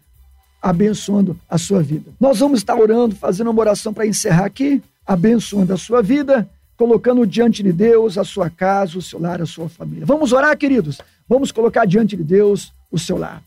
[0.62, 2.12] abençoando a sua vida.
[2.20, 7.26] Nós vamos estar orando, fazendo uma oração para encerrar aqui abençoando a sua vida, colocando
[7.28, 10.06] diante de Deus a sua casa, o seu lar, a sua família.
[10.06, 11.00] Vamos orar, queridos?
[11.28, 13.42] Vamos colocar diante de Deus o seu lar.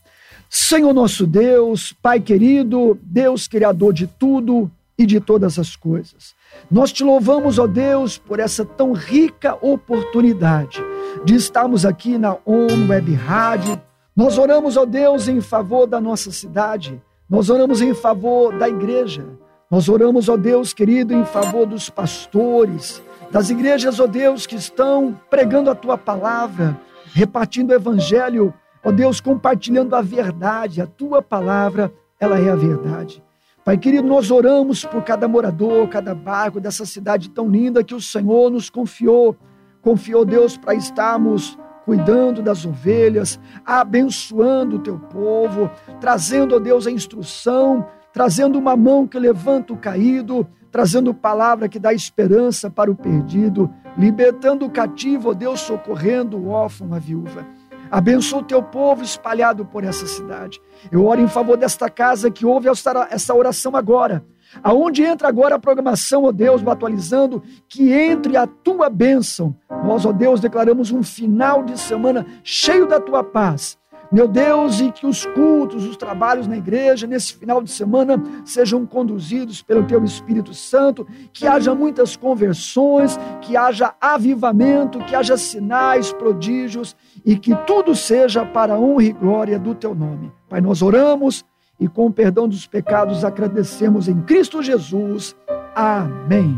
[0.49, 6.33] Senhor nosso Deus, Pai querido, Deus criador de tudo e de todas as coisas.
[6.71, 10.81] Nós te louvamos, ó Deus, por essa tão rica oportunidade
[11.23, 13.79] de estarmos aqui na ONU Web Rádio.
[14.15, 17.01] Nós oramos, ó Deus, em favor da nossa cidade.
[17.29, 19.25] Nós oramos em favor da igreja.
[19.69, 25.19] Nós oramos, ó Deus querido, em favor dos pastores, das igrejas, ó Deus, que estão
[25.29, 26.79] pregando a tua palavra,
[27.13, 28.53] repartindo o evangelho,
[28.87, 30.81] ó Deus, compartilhando a verdade.
[30.81, 33.21] A tua palavra, ela é a verdade.
[33.65, 37.99] Pai querido, nós oramos por cada morador, cada bairro dessa cidade tão linda que o
[37.99, 39.35] Senhor nos confiou.
[39.81, 45.69] Confiou, Deus, para estarmos cuidando das ovelhas, abençoando o teu povo,
[45.99, 51.77] trazendo, ó Deus, a instrução, trazendo uma mão que levanta o caído, trazendo palavra que
[51.77, 57.45] dá esperança para o perdido, libertando o cativo, ó Deus, socorrendo o órfão, a viúva.
[57.91, 60.61] Abençoa o teu povo espalhado por essa cidade.
[60.91, 64.25] Eu oro em favor desta casa que ouve essa oração agora.
[64.63, 69.55] Aonde entra agora a programação, ó Deus, atualizando, que entre a tua bênção.
[69.83, 73.77] Nós, ó Deus, declaramos um final de semana cheio da tua paz
[74.11, 78.85] meu Deus, e que os cultos, os trabalhos na igreja, nesse final de semana, sejam
[78.85, 86.13] conduzidos pelo Teu Espírito Santo, que haja muitas conversões, que haja avivamento, que haja sinais,
[86.13, 86.95] prodígios
[87.27, 90.31] e que tudo seja para a honra e glória do teu nome.
[90.47, 91.43] Pai, nós oramos
[91.77, 95.35] e com o perdão dos pecados agradecemos em Cristo Jesus.
[95.75, 96.57] Amém.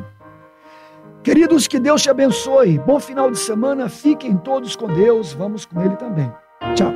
[1.23, 2.77] Queridos, que Deus te abençoe.
[2.77, 3.89] Bom final de semana.
[3.89, 5.33] Fiquem todos com Deus.
[5.33, 6.31] Vamos com Ele também.
[6.75, 6.93] Tchau.